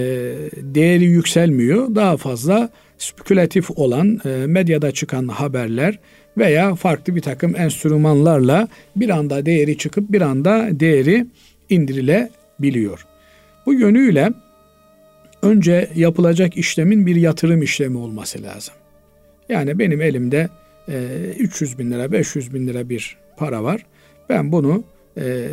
değeri 0.57 1.05
yükselmiyor. 1.05 1.95
Daha 1.95 2.17
fazla 2.17 2.69
spekülatif 2.97 3.71
olan 3.71 4.21
e, 4.25 4.29
medyada 4.29 4.91
çıkan 4.91 5.27
haberler 5.27 5.99
veya 6.37 6.75
farklı 6.75 7.15
bir 7.15 7.21
takım 7.21 7.55
enstrümanlarla 7.55 8.67
bir 8.95 9.09
anda 9.09 9.45
değeri 9.45 9.77
çıkıp 9.77 10.11
bir 10.11 10.21
anda 10.21 10.67
değeri 10.71 11.25
indirilebiliyor. 11.69 13.05
Bu 13.65 13.73
yönüyle 13.73 14.29
önce 15.41 15.89
yapılacak 15.95 16.57
işlemin 16.57 17.05
bir 17.05 17.15
yatırım 17.15 17.61
işlemi 17.61 17.97
olması 17.97 18.43
lazım. 18.43 18.73
Yani 19.49 19.79
benim 19.79 20.01
elimde 20.01 20.49
e, 20.87 20.93
300 21.39 21.79
bin 21.79 21.91
lira, 21.91 22.11
500 22.11 22.53
bin 22.53 22.67
lira 22.67 22.89
bir 22.89 23.17
para 23.37 23.63
var. 23.63 23.85
Ben 24.29 24.51
bunu 24.51 24.83
e, 25.17 25.47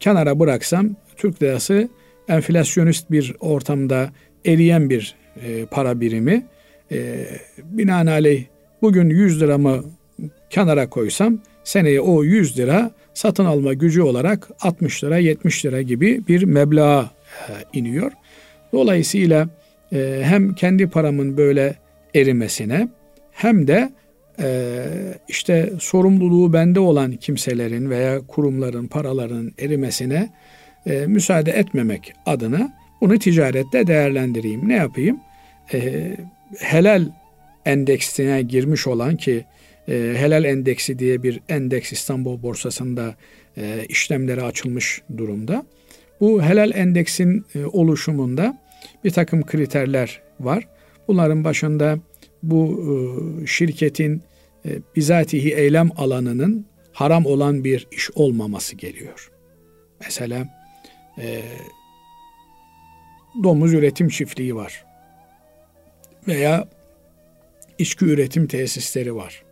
kenara 0.00 0.40
bıraksam 0.40 0.90
Türk 1.16 1.42
lirası 1.42 1.88
enflasyonist 2.28 3.10
bir 3.10 3.34
ortamda 3.40 4.10
eriyen 4.44 4.90
bir 4.90 5.14
e, 5.46 5.66
para 5.66 6.00
birimi. 6.00 6.46
E, 6.92 7.26
binaenaleyh 7.64 8.44
bugün 8.82 9.08
100 9.08 9.40
liramı 9.40 9.84
kenara 10.50 10.90
koysam 10.90 11.38
seneye 11.64 12.00
o 12.00 12.24
100 12.24 12.58
lira 12.58 12.90
satın 13.14 13.44
alma 13.44 13.72
gücü 13.72 14.02
olarak 14.02 14.48
60 14.60 15.04
lira 15.04 15.18
70 15.18 15.64
lira 15.64 15.82
gibi 15.82 16.26
bir 16.28 16.42
meblağa 16.42 17.10
e, 17.48 17.52
iniyor. 17.72 18.12
Dolayısıyla 18.72 19.48
e, 19.92 20.20
hem 20.24 20.54
kendi 20.54 20.86
paramın 20.86 21.36
böyle 21.36 21.74
erimesine 22.14 22.88
hem 23.32 23.66
de 23.66 23.92
e, 24.40 24.84
işte 25.28 25.72
sorumluluğu 25.80 26.52
bende 26.52 26.80
olan 26.80 27.12
kimselerin 27.12 27.90
veya 27.90 28.20
kurumların 28.26 28.86
paraların 28.86 29.52
erimesine 29.58 30.30
e, 30.86 31.06
müsaade 31.06 31.50
etmemek 31.50 32.12
adına 32.26 32.74
bunu 33.00 33.18
ticarette 33.18 33.86
değerlendireyim. 33.86 34.68
Ne 34.68 34.74
yapayım? 34.74 35.20
E, 35.74 36.10
helal 36.58 37.08
endeksine 37.64 38.42
girmiş 38.42 38.86
olan 38.86 39.16
ki 39.16 39.44
e, 39.88 40.14
helal 40.16 40.44
endeksi 40.44 40.98
diye 40.98 41.22
bir 41.22 41.40
endeks 41.48 41.92
İstanbul 41.92 42.42
borsasında 42.42 43.14
e, 43.56 43.84
işlemleri 43.88 44.42
açılmış 44.42 45.02
durumda. 45.16 45.66
Bu 46.20 46.42
helal 46.42 46.70
endeksin 46.74 47.44
e, 47.54 47.64
oluşumunda 47.64 48.58
bir 49.04 49.10
takım 49.10 49.46
kriterler 49.46 50.22
var. 50.40 50.68
Bunların 51.08 51.44
başında 51.44 51.98
bu 52.42 52.84
e, 53.42 53.46
şirketin 53.46 54.22
e, 54.66 54.70
bizatihi 54.96 55.54
eylem 55.54 55.90
alanının 55.96 56.66
haram 56.92 57.26
olan 57.26 57.64
bir 57.64 57.86
iş 57.92 58.10
olmaması 58.14 58.76
geliyor. 58.76 59.30
Mesela 60.00 60.57
e, 61.18 61.42
domuz 63.42 63.74
üretim 63.74 64.08
çiftliği 64.08 64.56
var. 64.56 64.84
Veya 66.28 66.68
içki 67.78 68.04
üretim 68.04 68.46
tesisleri 68.46 69.14
var. 69.14 69.42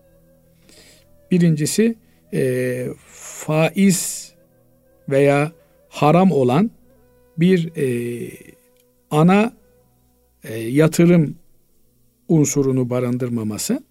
Birincisi 1.31 1.95
e, 2.35 2.87
faiz 3.13 4.33
veya 5.09 5.53
haram 5.89 6.33
olan 6.33 6.71
bir 7.39 7.77
e, 7.77 8.31
ana 9.11 9.53
e, 10.45 10.59
yatırım 10.59 11.37
unsurunu 12.29 12.91
barındırmaması. 12.91 13.83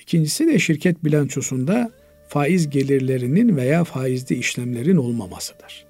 İkincisi 0.00 0.46
de 0.46 0.58
şirket 0.58 1.04
bilançosunda 1.04 1.90
faiz 2.28 2.70
gelirlerinin 2.70 3.56
veya 3.56 3.84
faizli 3.84 4.36
işlemlerin 4.36 4.96
olmamasıdır. 4.96 5.85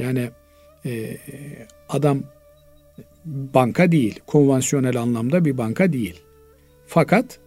Yani 0.00 0.30
e, 0.86 1.16
adam 1.88 2.22
banka 3.24 3.92
değil, 3.92 4.20
konvansiyonel 4.26 4.96
anlamda 4.96 5.44
bir 5.44 5.58
banka 5.58 5.92
değil. 5.92 6.20
Fakat 6.86 7.38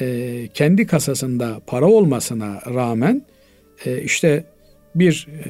e, 0.00 0.48
kendi 0.54 0.86
kasasında 0.86 1.60
para 1.66 1.86
olmasına 1.86 2.60
rağmen 2.74 3.22
e, 3.84 4.02
işte 4.02 4.44
bir 4.94 5.28
e, 5.44 5.48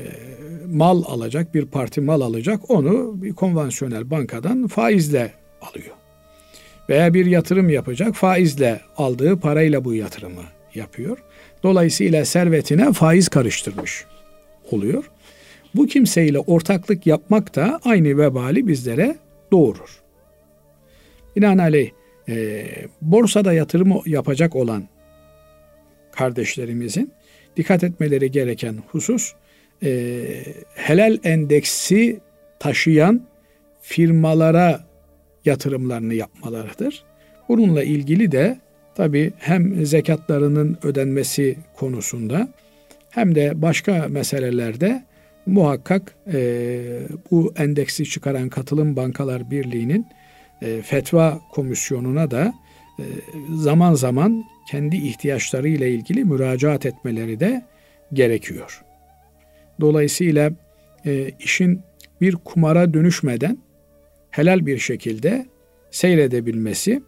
mal 0.67 1.03
alacak, 1.07 1.55
bir 1.55 1.67
parti 1.67 2.01
mal 2.01 2.21
alacak, 2.21 2.71
onu 2.71 3.23
bir 3.23 3.35
konvansiyonel 3.35 4.11
bankadan 4.11 4.67
faizle 4.67 5.33
alıyor. 5.63 5.95
Veya 6.89 7.15
bir 7.15 7.27
yatırım 7.27 7.69
yapacak, 7.69 8.15
faizle 8.15 8.81
aldığı 8.97 9.41
parayla 9.41 9.85
bu 9.85 9.95
yatırımı 9.95 10.43
yapıyor. 10.75 11.19
Dolayısıyla 11.63 12.25
servetine 12.25 12.93
faiz 12.93 13.29
karıştırmış 13.29 14.05
oluyor. 14.71 15.11
Bu 15.75 15.87
kimseyle 15.87 16.39
ortaklık 16.39 17.07
yapmak 17.07 17.57
da 17.57 17.81
aynı 17.85 18.19
vebali 18.19 18.69
bizlere 18.69 19.17
doğurur. 19.53 20.01
Binaenaleyh 21.37 21.91
e, 22.29 22.67
borsada 23.03 23.53
yatırım 23.53 24.03
yapacak 24.07 24.57
olan 24.57 24.89
kardeşlerimizin 26.13 27.13
dikkat 27.57 27.85
etmeleri 27.85 28.31
gereken 28.31 28.77
husus 28.89 29.33
e, 29.83 30.21
helal 30.75 31.19
endeksi 31.25 32.21
taşıyan 32.59 33.23
firmalara 33.81 34.85
yatırımlarını 35.45 36.15
yapmalarıdır. 36.15 37.05
Bununla 37.49 37.83
ilgili 37.83 38.33
de 38.33 38.59
tabi 38.95 39.33
hem 39.39 39.87
zekatlarının 39.87 40.79
ödenmesi 40.83 41.57
konusunda 41.77 42.49
hem 43.11 43.35
de 43.35 43.63
başka 43.63 44.09
meselelerde 44.09 45.05
muhakkak 45.51 46.15
e, 46.33 46.81
bu 47.31 47.53
endeksi 47.57 48.05
çıkaran 48.05 48.49
Katılım 48.49 48.97
Bankalar 48.97 49.51
Birliği'nin 49.51 50.07
e, 50.63 50.83
fetva 50.83 51.41
komisyonuna 51.53 52.31
da 52.31 52.55
e, 52.99 53.05
zaman 53.55 53.95
zaman 53.95 54.45
kendi 54.71 54.97
ihtiyaçları 54.97 55.69
ile 55.69 55.91
ilgili 55.91 56.25
müracaat 56.25 56.87
etmeleri 56.87 57.41
de 57.41 57.63
gerekiyor. 58.13 58.83
Dolayısıyla 59.81 60.53
e, 61.07 61.31
işin 61.41 61.81
bir 62.21 62.35
kumara 62.35 62.95
dönüşmeden 62.95 63.59
helal 64.31 64.67
bir 64.67 64.79
şekilde 64.79 65.47
seyredebilmesi 65.91 67.03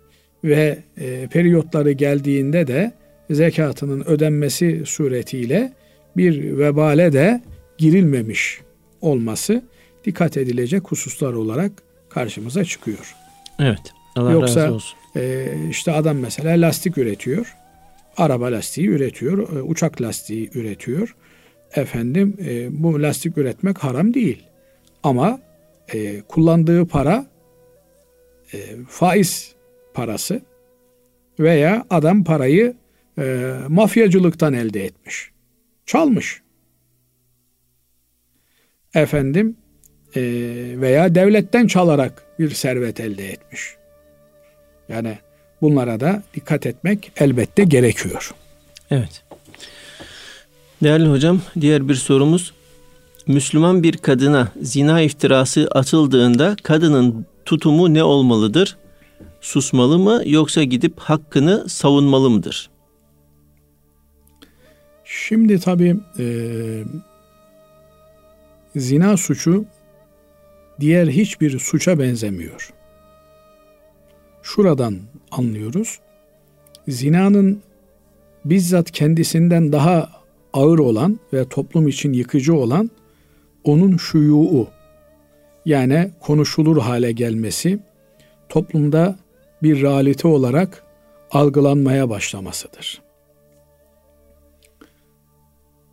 ve 0.44 0.78
e, 1.00 1.26
periyotları 1.26 1.92
geldiğinde 1.92 2.66
de 2.66 2.92
zekatının 3.30 4.04
ödenmesi 4.04 4.82
suretiyle 4.86 5.72
bir 6.16 6.58
vebale 6.58 7.12
de 7.12 7.40
girilmemiş 7.82 8.60
olması 9.00 9.62
dikkat 10.04 10.36
edilecek 10.36 10.82
hususlar 10.84 11.32
olarak 11.32 11.72
karşımıza 12.08 12.64
çıkıyor. 12.64 13.14
Evet. 13.58 13.92
Allah 14.16 14.32
Yoksa, 14.32 14.64
razı 14.64 14.74
olsun. 14.74 14.98
E, 15.16 15.48
işte 15.70 15.92
adam 15.92 16.16
mesela 16.16 16.60
lastik 16.66 16.98
üretiyor. 16.98 17.56
Araba 18.16 18.46
lastiği 18.46 18.88
üretiyor. 18.88 19.56
E, 19.56 19.62
uçak 19.62 20.02
lastiği 20.02 20.50
üretiyor. 20.54 21.16
Efendim 21.74 22.36
e, 22.46 22.82
bu 22.82 23.02
lastik 23.02 23.38
üretmek 23.38 23.78
haram 23.78 24.14
değil. 24.14 24.42
Ama 25.02 25.40
e, 25.94 26.20
kullandığı 26.20 26.86
para 26.86 27.26
e, 28.54 28.58
faiz 28.88 29.54
parası 29.94 30.40
veya 31.38 31.86
adam 31.90 32.24
parayı 32.24 32.74
e, 33.18 33.54
mafyacılıktan 33.68 34.52
elde 34.52 34.84
etmiş. 34.84 35.30
Çalmış. 35.86 36.41
Efendim 38.94 39.56
e, 40.16 40.20
veya 40.80 41.14
devletten 41.14 41.66
çalarak 41.66 42.22
bir 42.38 42.50
servet 42.50 43.00
elde 43.00 43.28
etmiş. 43.28 43.76
Yani 44.88 45.18
bunlara 45.62 46.00
da 46.00 46.22
dikkat 46.34 46.66
etmek 46.66 47.12
elbette 47.16 47.64
gerekiyor. 47.64 48.34
Evet. 48.90 49.24
Değerli 50.82 51.08
hocam, 51.08 51.40
diğer 51.60 51.88
bir 51.88 51.94
sorumuz. 51.94 52.52
Müslüman 53.26 53.82
bir 53.82 53.96
kadına 53.96 54.52
zina 54.62 55.00
iftirası 55.00 55.68
atıldığında 55.70 56.56
kadının 56.62 57.26
tutumu 57.44 57.94
ne 57.94 58.04
olmalıdır? 58.04 58.76
Susmalı 59.40 59.98
mı 59.98 60.22
yoksa 60.26 60.62
gidip 60.62 60.98
hakkını 60.98 61.68
savunmalı 61.68 62.30
mıdır? 62.30 62.70
Şimdi 65.04 65.60
tabii 65.60 65.96
e, 66.18 66.24
zina 68.76 69.16
suçu 69.16 69.64
diğer 70.80 71.06
hiçbir 71.06 71.58
suça 71.58 71.98
benzemiyor. 71.98 72.72
Şuradan 74.42 74.98
anlıyoruz. 75.30 76.00
Zinanın 76.88 77.62
bizzat 78.44 78.90
kendisinden 78.90 79.72
daha 79.72 80.10
ağır 80.52 80.78
olan 80.78 81.20
ve 81.32 81.48
toplum 81.48 81.88
için 81.88 82.12
yıkıcı 82.12 82.54
olan 82.54 82.90
onun 83.64 83.96
şuyuğu 83.96 84.68
yani 85.66 86.10
konuşulur 86.20 86.82
hale 86.82 87.12
gelmesi 87.12 87.78
toplumda 88.48 89.16
bir 89.62 89.82
realite 89.82 90.28
olarak 90.28 90.84
algılanmaya 91.30 92.10
başlamasıdır. 92.10 93.02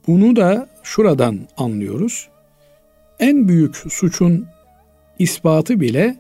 Bunu 0.07 0.35
da 0.35 0.69
şuradan 0.83 1.39
anlıyoruz. 1.57 2.29
En 3.19 3.47
büyük 3.47 3.75
suçun 3.75 4.47
ispatı 5.19 5.79
bile 5.79 6.15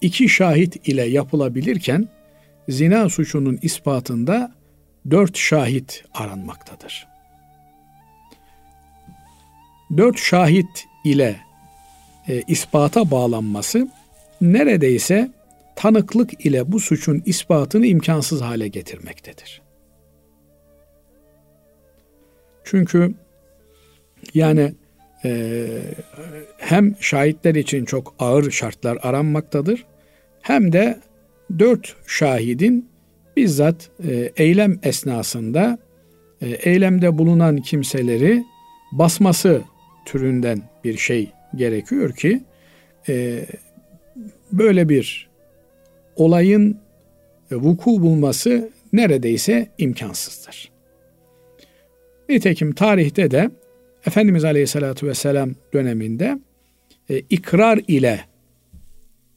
iki 0.00 0.28
şahit 0.28 0.88
ile 0.88 1.02
yapılabilirken 1.02 2.08
zina 2.68 3.08
suçunun 3.08 3.58
ispatında 3.62 4.52
dört 5.10 5.36
şahit 5.36 6.04
aranmaktadır. 6.14 7.06
Dört 9.96 10.18
şahit 10.18 10.86
ile 11.04 11.36
e, 12.28 12.42
ispata 12.42 13.10
bağlanması 13.10 13.88
neredeyse 14.40 15.30
tanıklık 15.76 16.46
ile 16.46 16.72
bu 16.72 16.80
suçun 16.80 17.22
ispatını 17.26 17.86
imkansız 17.86 18.40
hale 18.40 18.68
getirmektedir. 18.68 19.62
Çünkü 22.64 23.14
yani 24.34 24.74
e, 25.24 25.66
hem 26.58 26.94
şahitler 27.00 27.54
için 27.54 27.84
çok 27.84 28.14
ağır 28.18 28.50
şartlar 28.50 28.98
aranmaktadır 29.02 29.84
hem 30.42 30.72
de 30.72 31.00
dört 31.58 31.96
şahidin 32.06 32.88
bizzat 33.36 33.90
e, 34.08 34.32
eylem 34.36 34.78
esnasında 34.82 35.78
e, 36.42 36.48
eylemde 36.48 37.18
bulunan 37.18 37.56
kimseleri 37.56 38.44
basması 38.92 39.62
türünden 40.06 40.62
bir 40.84 40.96
şey 40.96 41.30
gerekiyor 41.56 42.14
ki 42.14 42.40
e, 43.08 43.46
böyle 44.52 44.88
bir 44.88 45.28
olayın 46.16 46.78
vuku 47.52 48.02
bulması 48.02 48.70
neredeyse 48.92 49.68
imkansızdır. 49.78 50.72
Nitekim 52.28 52.74
tarihte 52.74 53.30
de 53.30 53.50
Efendimiz 54.06 54.44
Aleyhisselatü 54.44 55.06
Vesselam 55.06 55.54
döneminde 55.72 56.38
e, 57.10 57.18
ikrar 57.18 57.80
ile 57.88 58.24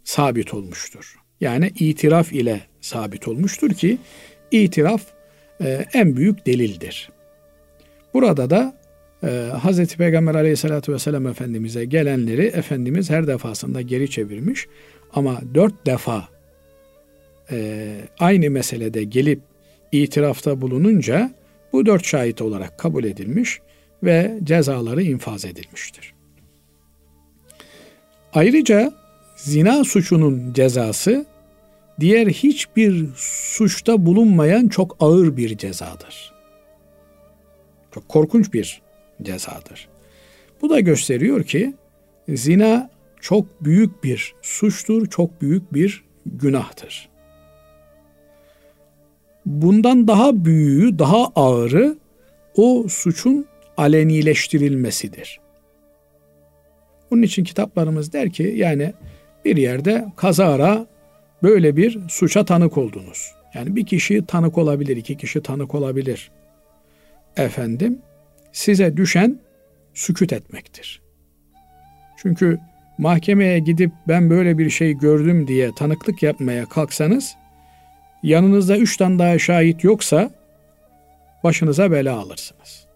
sabit 0.03 0.53
olmuştur. 0.53 1.15
Yani 1.41 1.71
itiraf 1.79 2.33
ile 2.33 2.61
sabit 2.81 3.27
olmuştur 3.27 3.69
ki 3.69 3.97
itiraf 4.51 5.01
e, 5.61 5.85
en 5.93 6.17
büyük 6.17 6.45
delildir. 6.45 7.09
Burada 8.13 8.49
da 8.49 8.77
e, 9.23 9.27
Hz. 9.63 9.95
Peygamber 9.95 10.35
aleyhissalatü 10.35 10.93
vesselam 10.93 11.27
Efendimiz'e 11.27 11.85
gelenleri 11.85 12.45
Efendimiz 12.45 13.09
her 13.09 13.27
defasında 13.27 13.81
geri 13.81 14.09
çevirmiş 14.09 14.67
ama 15.13 15.41
dört 15.53 15.85
defa 15.85 16.27
e, 17.51 17.95
aynı 18.19 18.49
meselede 18.49 19.03
gelip 19.03 19.39
itirafta 19.91 20.61
bulununca 20.61 21.31
Bu 21.73 21.85
dört 21.85 22.05
şahit 22.05 22.41
olarak 22.41 22.77
kabul 22.77 23.03
edilmiş 23.03 23.59
ve 24.03 24.39
cezaları 24.43 25.03
infaz 25.03 25.45
edilmiştir. 25.45 26.13
Ayrıca 28.33 28.93
zina 29.35 29.83
suçunun 29.83 30.53
cezası 30.53 31.25
diğer 31.99 32.27
hiçbir 32.27 33.05
suçta 33.15 34.05
bulunmayan 34.05 34.67
çok 34.67 34.97
ağır 34.99 35.37
bir 35.37 35.57
cezadır. 35.57 36.33
Çok 37.93 38.09
korkunç 38.09 38.53
bir 38.53 38.81
cezadır. 39.21 39.87
Bu 40.61 40.69
da 40.69 40.79
gösteriyor 40.79 41.43
ki 41.43 41.73
zina 42.29 42.89
çok 43.21 43.63
büyük 43.63 44.03
bir 44.03 44.35
suçtur, 44.41 45.07
çok 45.07 45.41
büyük 45.41 45.73
bir 45.73 46.03
günahtır. 46.25 47.09
Bundan 49.45 50.07
daha 50.07 50.45
büyüğü, 50.45 50.99
daha 50.99 51.27
ağırı 51.35 51.97
o 52.55 52.85
suçun 52.89 53.45
alenileştirilmesidir. 53.77 55.39
Bunun 57.11 57.21
için 57.21 57.43
kitaplarımız 57.43 58.13
der 58.13 58.29
ki 58.29 58.53
yani 58.55 58.93
bir 59.45 59.57
yerde 59.57 60.05
kazara 60.15 60.87
böyle 61.43 61.77
bir 61.77 61.99
suça 62.09 62.45
tanık 62.45 62.77
oldunuz. 62.77 63.31
Yani 63.53 63.75
bir 63.75 63.85
kişi 63.85 64.25
tanık 64.25 64.57
olabilir, 64.57 64.97
iki 64.97 65.17
kişi 65.17 65.41
tanık 65.41 65.75
olabilir. 65.75 66.31
Efendim 67.37 68.01
size 68.51 68.97
düşen 68.97 69.39
süküt 69.93 70.33
etmektir. 70.33 71.01
Çünkü 72.17 72.59
mahkemeye 72.97 73.59
gidip 73.59 73.91
ben 74.07 74.29
böyle 74.29 74.57
bir 74.57 74.69
şey 74.69 74.93
gördüm 74.93 75.47
diye 75.47 75.75
tanıklık 75.75 76.23
yapmaya 76.23 76.65
kalksanız 76.65 77.35
yanınızda 78.23 78.77
üç 78.77 78.97
tane 78.97 79.19
daha 79.19 79.39
şahit 79.39 79.83
yoksa 79.83 80.31
başınıza 81.43 81.91
bela 81.91 82.17
alırsınız. 82.17 82.86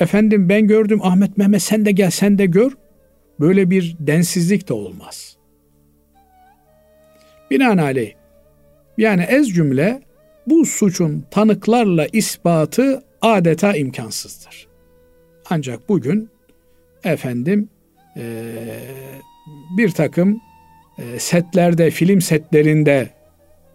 Efendim 0.00 0.48
ben 0.48 0.66
gördüm 0.66 1.00
Ahmet 1.02 1.38
Mehmet 1.38 1.62
sen 1.62 1.84
de 1.84 1.92
gel 1.92 2.10
sen 2.10 2.38
de 2.38 2.46
gör. 2.46 2.72
Böyle 3.40 3.70
bir 3.70 3.96
densizlik 4.00 4.68
de 4.68 4.72
olmaz. 4.72 5.36
Binaenaleyh 7.50 8.12
yani 8.98 9.22
ez 9.22 9.48
cümle 9.48 10.02
bu 10.46 10.66
suçun 10.66 11.24
tanıklarla 11.30 12.06
ispatı 12.12 13.02
adeta 13.22 13.76
imkansızdır. 13.76 14.68
Ancak 15.50 15.88
bugün 15.88 16.30
efendim 17.04 17.68
bir 19.76 19.90
takım 19.90 20.40
setlerde, 21.18 21.90
film 21.90 22.20
setlerinde 22.20 23.10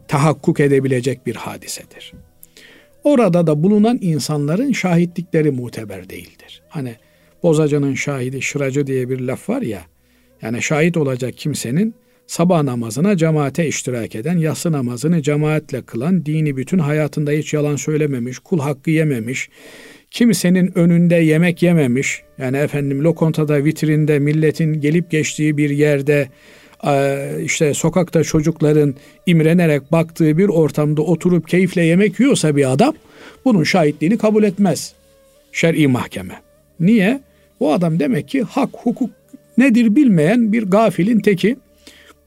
tahakkuk 0.08 0.60
edebilecek 0.60 1.26
bir 1.26 1.36
hadisedir. 1.36 2.14
Orada 3.06 3.48
da 3.48 3.64
bulunan 3.64 4.00
insanların 4.02 4.72
şahitlikleri 4.72 5.52
muteber 5.52 6.10
değildir. 6.10 6.62
Hani 6.70 6.96
bozacının 7.44 7.94
şahidi 7.94 8.42
şıracı 8.42 8.88
diye 8.88 9.10
bir 9.10 9.20
laf 9.20 9.50
var 9.50 9.62
ya. 9.62 9.82
Yani 10.42 10.62
şahit 10.62 10.98
olacak 10.98 11.34
kimsenin 11.38 11.96
sabah 12.28 12.64
namazına 12.64 13.18
cemaate 13.18 13.68
iştirak 13.68 14.16
eden, 14.16 14.38
yatsı 14.38 14.72
namazını 14.72 15.22
cemaatle 15.22 15.82
kılan, 15.82 16.26
dini 16.26 16.58
bütün 16.58 16.80
hayatında 16.80 17.32
hiç 17.32 17.54
yalan 17.54 17.76
söylememiş, 17.76 18.40
kul 18.40 18.60
hakkı 18.60 18.92
yememiş, 18.92 19.50
kimsenin 20.12 20.78
önünde 20.78 21.16
yemek 21.16 21.64
yememiş, 21.64 22.22
yani 22.38 22.58
efendim 22.58 23.04
lokontada, 23.04 23.64
vitrinde, 23.64 24.20
milletin 24.20 24.82
gelip 24.82 25.12
geçtiği 25.12 25.58
bir 25.58 25.70
yerde, 25.70 26.30
işte 27.44 27.74
sokakta 27.74 28.24
çocukların 28.24 28.96
imrenerek 29.26 29.92
baktığı 29.92 30.38
bir 30.38 30.48
ortamda 30.48 31.02
oturup 31.02 31.48
keyifle 31.48 31.84
yemek 31.84 32.20
yiyorsa 32.20 32.56
bir 32.56 32.72
adam, 32.72 32.94
bunun 33.46 33.64
şahitliğini 33.64 34.18
kabul 34.18 34.44
etmez 34.44 34.94
şer'i 35.52 35.88
mahkeme. 35.88 36.42
Niye? 36.80 37.20
O 37.60 37.74
adam 37.74 38.00
demek 38.00 38.28
ki 38.28 38.42
hak, 38.42 38.70
hukuk 38.74 39.10
nedir 39.58 39.96
bilmeyen 39.96 40.54
bir 40.54 40.64
gafilin 40.64 41.20
teki. 41.20 41.58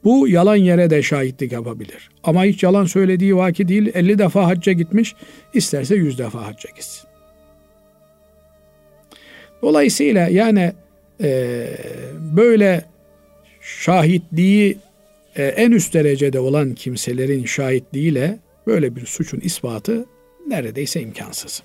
Bu 0.05 0.29
yalan 0.29 0.57
yere 0.57 0.91
de 0.91 1.03
şahitlik 1.03 1.53
yapabilir. 1.53 2.11
Ama 2.25 2.45
hiç 2.45 2.63
yalan 2.63 2.85
söylediği 2.85 3.37
vaki 3.37 3.69
değil 3.69 3.91
50 3.95 4.19
defa 4.19 4.47
hacca 4.47 4.73
gitmiş 4.73 5.15
isterse 5.55 5.95
100 5.95 6.19
defa 6.19 6.47
hacca 6.47 6.71
gitsin. 6.77 7.09
Dolayısıyla 9.63 10.29
yani 10.29 10.73
e, 11.23 11.67
böyle 12.37 12.85
şahitliği 13.77 14.79
e, 15.37 15.43
en 15.45 15.71
üst 15.71 15.95
derecede 15.95 16.41
olan 16.41 16.75
kimselerin 16.75 17.45
şahitliğiyle 17.45 18.39
böyle 18.67 18.97
bir 18.97 19.07
suçun 19.07 19.41
ispatı 19.41 20.07
neredeyse 20.47 21.01
imkansız. 21.01 21.63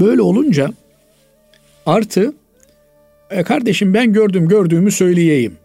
Böyle 0.00 0.22
olunca 0.22 0.72
artı 1.86 2.34
e 3.30 3.42
kardeşim 3.42 3.94
ben 3.94 4.12
gördüm 4.12 4.48
gördüğümü 4.48 4.90
söyleyeyim 4.90 5.56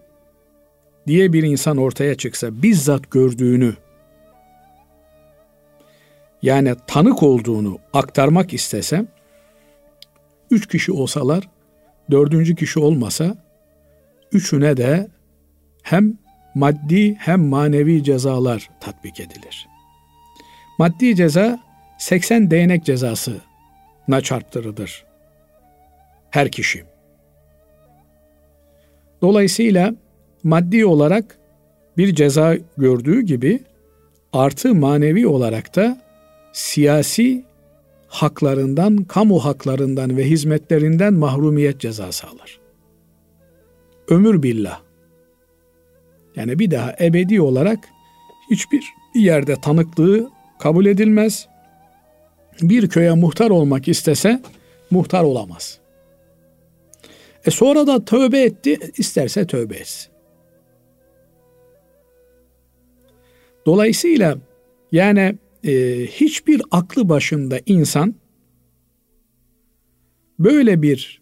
diye 1.07 1.33
bir 1.33 1.43
insan 1.43 1.77
ortaya 1.77 2.15
çıksa 2.15 2.61
bizzat 2.61 3.11
gördüğünü 3.11 3.73
yani 6.41 6.75
tanık 6.87 7.23
olduğunu 7.23 7.79
aktarmak 7.93 8.53
istesem 8.53 9.07
üç 10.51 10.67
kişi 10.67 10.91
olsalar 10.91 11.49
dördüncü 12.11 12.55
kişi 12.55 12.79
olmasa 12.79 13.37
üçüne 14.31 14.77
de 14.77 15.07
hem 15.83 16.17
maddi 16.55 17.15
hem 17.15 17.47
manevi 17.47 18.03
cezalar 18.03 18.69
tatbik 18.79 19.19
edilir. 19.19 19.67
Maddi 20.79 21.15
ceza 21.15 21.59
80 21.97 22.51
değnek 22.51 22.85
cezasına 22.85 24.21
çarptırılır 24.23 25.05
her 26.29 26.51
kişi. 26.51 26.83
Dolayısıyla 29.21 29.93
maddi 30.43 30.85
olarak 30.85 31.37
bir 31.97 32.15
ceza 32.15 32.55
gördüğü 32.77 33.21
gibi 33.21 33.59
artı 34.33 34.75
manevi 34.75 35.27
olarak 35.27 35.75
da 35.75 36.01
siyasi 36.53 37.43
haklarından, 38.17 38.97
kamu 38.97 39.45
haklarından 39.45 40.17
ve 40.17 40.29
hizmetlerinden 40.29 41.13
mahrumiyet 41.13 41.79
cezası 41.79 42.27
alır. 42.27 42.59
Ömür 44.09 44.43
billah. 44.43 44.81
Yani 46.35 46.59
bir 46.59 46.71
daha 46.71 46.95
ebedi 47.01 47.41
olarak 47.41 47.79
hiçbir 48.51 48.83
yerde 49.15 49.55
tanıklığı 49.55 50.29
kabul 50.59 50.85
edilmez. 50.85 51.47
Bir 52.61 52.89
köye 52.89 53.13
muhtar 53.13 53.49
olmak 53.49 53.87
istese 53.87 54.41
muhtar 54.91 55.23
olamaz. 55.23 55.79
E 57.45 57.51
sonra 57.51 57.87
da 57.87 58.05
tövbe 58.05 58.41
etti, 58.41 58.79
isterse 58.97 59.47
tövbe 59.47 59.75
etsin. 59.75 60.11
Dolayısıyla 63.65 64.37
yani 64.91 65.35
e, 65.63 66.05
hiçbir 66.05 66.61
aklı 66.71 67.09
başında 67.09 67.59
insan 67.65 68.15
böyle 70.39 70.81
bir 70.81 71.21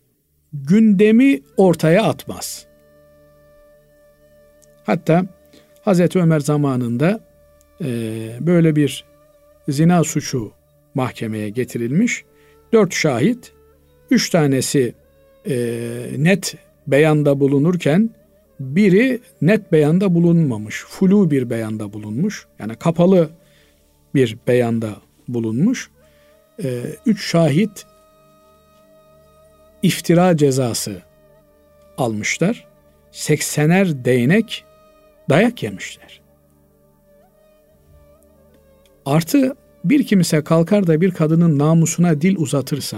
gündemi 0.54 1.42
ortaya 1.58 2.04
atmaz. 2.04 2.66
Hatta 4.86 5.26
Hazreti 5.82 6.20
Ömer 6.20 6.40
zamanında 6.40 7.20
e, 7.82 7.88
böyle 8.40 8.76
bir 8.76 9.06
zina 9.68 10.04
suçu 10.04 10.52
mahkemeye 10.94 11.50
getirilmiş. 11.50 12.26
Dört 12.74 12.94
şahit, 12.94 13.54
üç 14.12 14.30
tanesi 14.30 14.94
e, 15.50 15.56
net 16.18 16.56
beyanda 16.88 17.40
bulunurken 17.40 18.10
biri 18.60 19.20
net 19.42 19.72
beyanda 19.72 20.14
bulunmamış, 20.14 20.84
flu 20.88 21.32
bir 21.32 21.50
beyanda 21.50 21.94
bulunmuş. 21.94 22.48
Yani 22.60 22.76
kapalı 22.76 23.30
bir 24.16 24.38
beyanda 24.48 24.96
bulunmuş. 25.28 25.90
E, 26.64 26.84
üç 27.06 27.32
şahit 27.32 27.86
iftira 29.82 30.38
cezası 30.38 31.02
almışlar. 31.98 32.68
Seksener 33.12 34.06
değnek 34.06 34.66
dayak 35.30 35.64
yemişler. 35.64 36.22
Artı 39.06 39.56
bir 39.84 40.06
kimse 40.06 40.44
kalkar 40.44 40.88
da 40.88 41.02
bir 41.02 41.12
kadının 41.12 41.60
namusuna 41.60 42.22
dil 42.22 42.36
uzatırsa 42.38 42.98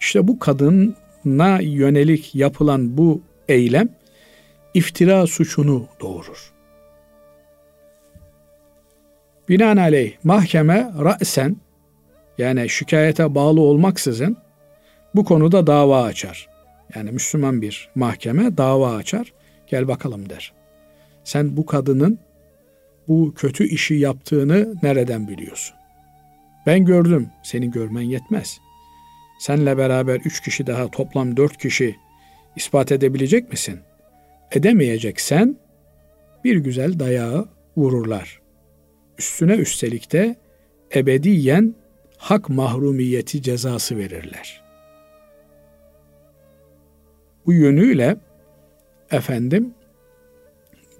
işte 0.00 0.28
bu 0.28 0.38
kadına 0.38 1.60
yönelik 1.60 2.34
yapılan 2.34 2.98
bu 2.98 3.22
eylem 3.48 3.88
iftira 4.74 5.26
suçunu 5.26 5.88
doğurur. 6.00 6.55
Binaenaleyh 9.48 10.12
mahkeme 10.24 10.90
ra'sen 11.04 11.56
yani 12.38 12.68
şikayete 12.68 13.34
bağlı 13.34 13.60
olmaksızın 13.60 14.36
bu 15.14 15.24
konuda 15.24 15.66
dava 15.66 16.02
açar. 16.02 16.48
Yani 16.94 17.10
Müslüman 17.10 17.62
bir 17.62 17.88
mahkeme 17.94 18.56
dava 18.56 18.96
açar. 18.96 19.32
Gel 19.66 19.88
bakalım 19.88 20.30
der. 20.30 20.52
Sen 21.24 21.56
bu 21.56 21.66
kadının 21.66 22.18
bu 23.08 23.34
kötü 23.34 23.68
işi 23.68 23.94
yaptığını 23.94 24.74
nereden 24.82 25.28
biliyorsun? 25.28 25.76
Ben 26.66 26.84
gördüm, 26.84 27.28
senin 27.42 27.70
görmen 27.70 28.02
yetmez. 28.02 28.58
Senle 29.38 29.78
beraber 29.78 30.20
üç 30.24 30.40
kişi 30.40 30.66
daha 30.66 30.90
toplam 30.90 31.36
dört 31.36 31.56
kişi 31.56 31.96
ispat 32.56 32.92
edebilecek 32.92 33.50
misin? 33.50 33.80
Edemeyeceksen 34.52 35.56
bir 36.44 36.56
güzel 36.56 36.98
dayağı 36.98 37.48
vururlar. 37.76 38.45
Üstüne 39.18 39.54
üstelik 39.54 40.12
de 40.12 40.36
ebediyen 40.94 41.74
hak 42.18 42.48
mahrumiyeti 42.48 43.42
cezası 43.42 43.98
verirler. 43.98 44.62
Bu 47.46 47.52
yönüyle 47.52 48.16
efendim 49.10 49.74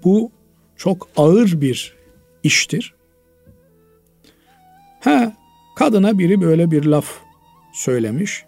bu 0.03 0.31
çok 0.75 1.09
ağır 1.17 1.61
bir 1.61 1.95
iştir. 2.43 2.95
Ha 4.99 5.33
kadına 5.75 6.19
biri 6.19 6.41
böyle 6.41 6.71
bir 6.71 6.83
laf 6.83 7.19
söylemiş. 7.73 8.45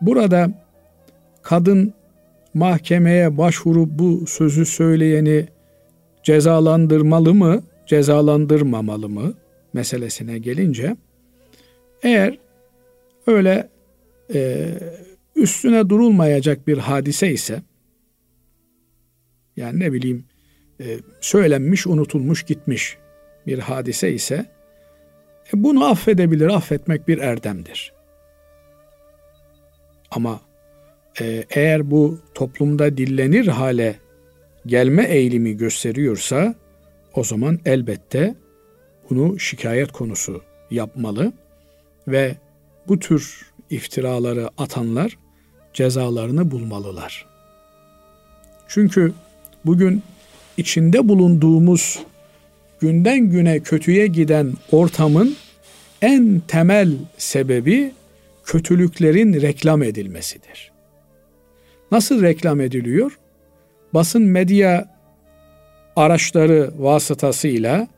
Burada 0.00 0.64
kadın 1.42 1.94
mahkemeye 2.54 3.38
başvurup 3.38 3.88
bu 3.98 4.26
sözü 4.26 4.66
söyleyeni 4.66 5.48
cezalandırmalı 6.22 7.34
mı, 7.34 7.62
cezalandırmamalı 7.86 9.08
mı 9.08 9.34
meselesine 9.72 10.38
gelince 10.38 10.96
eğer 12.02 12.38
öyle 13.26 13.68
e, 14.34 14.68
üstüne 15.36 15.88
durulmayacak 15.88 16.66
bir 16.66 16.78
hadise 16.78 17.32
ise 17.32 17.62
yani 19.56 19.80
ne 19.80 19.92
bileyim 19.92 20.24
e, 20.80 20.98
söylenmiş, 21.20 21.86
unutulmuş, 21.86 22.42
gitmiş 22.42 22.98
bir 23.46 23.58
hadise 23.58 24.12
ise 24.12 24.46
e, 25.54 25.62
bunu 25.62 25.84
affedebilir. 25.84 26.46
Affetmek 26.46 27.08
bir 27.08 27.18
erdemdir. 27.18 27.92
Ama 30.10 30.40
e, 31.20 31.44
eğer 31.50 31.90
bu 31.90 32.18
toplumda 32.34 32.96
dillenir 32.96 33.46
hale 33.46 33.96
gelme 34.66 35.04
eğilimi 35.04 35.56
gösteriyorsa 35.56 36.54
o 37.14 37.24
zaman 37.24 37.58
elbette 37.64 38.34
bunu 39.10 39.38
şikayet 39.38 39.92
konusu 39.92 40.42
yapmalı 40.70 41.32
ve 42.08 42.36
bu 42.88 42.98
tür 42.98 43.52
iftiraları 43.70 44.50
atanlar 44.58 45.18
cezalarını 45.72 46.50
bulmalılar. 46.50 47.26
Çünkü 48.68 49.12
bugün 49.64 50.02
içinde 50.56 51.08
bulunduğumuz 51.08 51.98
günden 52.80 53.30
güne 53.30 53.60
kötüye 53.60 54.06
giden 54.06 54.52
ortamın 54.72 55.36
en 56.02 56.42
temel 56.48 56.92
sebebi 57.18 57.92
kötülüklerin 58.44 59.40
reklam 59.40 59.82
edilmesidir. 59.82 60.72
Nasıl 61.90 62.22
reklam 62.22 62.60
ediliyor? 62.60 63.18
Basın 63.94 64.22
medya 64.22 64.91
araçları 65.96 66.70
vasıtasıyla 66.78 67.88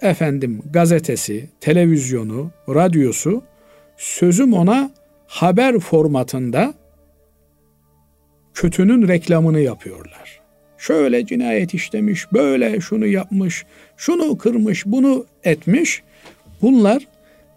efendim 0.00 0.62
gazetesi, 0.72 1.48
televizyonu, 1.60 2.50
radyosu 2.68 3.42
sözüm 3.96 4.52
ona 4.52 4.90
haber 5.26 5.78
formatında 5.78 6.74
kötünün 8.54 9.08
reklamını 9.08 9.60
yapıyorlar. 9.60 10.40
Şöyle 10.78 11.26
cinayet 11.26 11.74
işlemiş, 11.74 12.32
böyle 12.32 12.80
şunu 12.80 13.06
yapmış, 13.06 13.64
şunu 13.96 14.38
kırmış, 14.38 14.86
bunu 14.86 15.26
etmiş. 15.44 16.02
Bunlar 16.62 17.06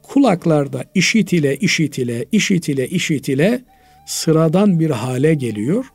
kulaklarda 0.04 0.84
işitile, 0.96 1.56
işitile, 1.56 2.26
işitile, 2.32 2.88
işitile 2.88 3.62
sıradan 4.06 4.80
bir 4.80 4.90
hale 4.90 5.34
geliyor. 5.34 5.86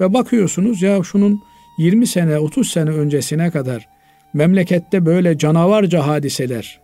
Ve 0.00 0.14
bakıyorsunuz 0.14 0.82
ya 0.82 1.02
şunun 1.02 1.40
20 1.78 2.06
sene, 2.06 2.38
30 2.38 2.70
sene 2.70 2.90
öncesine 2.90 3.50
kadar 3.50 3.88
memlekette 4.34 5.06
böyle 5.06 5.38
canavarca 5.38 6.06
hadiseler 6.06 6.80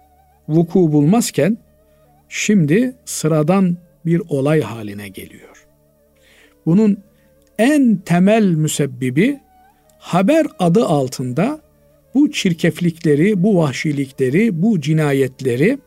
vuku 0.49 0.93
bulmazken 0.93 1.59
şimdi 2.29 2.95
sıradan 3.05 3.77
bir 4.07 4.23
olay 4.29 4.61
haline 4.61 5.09
geliyor. 5.09 5.67
Bunun 6.67 6.99
en 7.59 7.97
temel 7.97 8.45
müsebbibi 8.45 9.41
haber 9.99 10.47
adı 10.59 10.85
altında 10.85 11.61
bu 12.15 12.33
çirkeflikleri, 12.33 13.43
bu 13.43 13.59
vahşilikleri, 13.59 14.63
bu 14.63 14.81
cinayetleri 14.81 15.79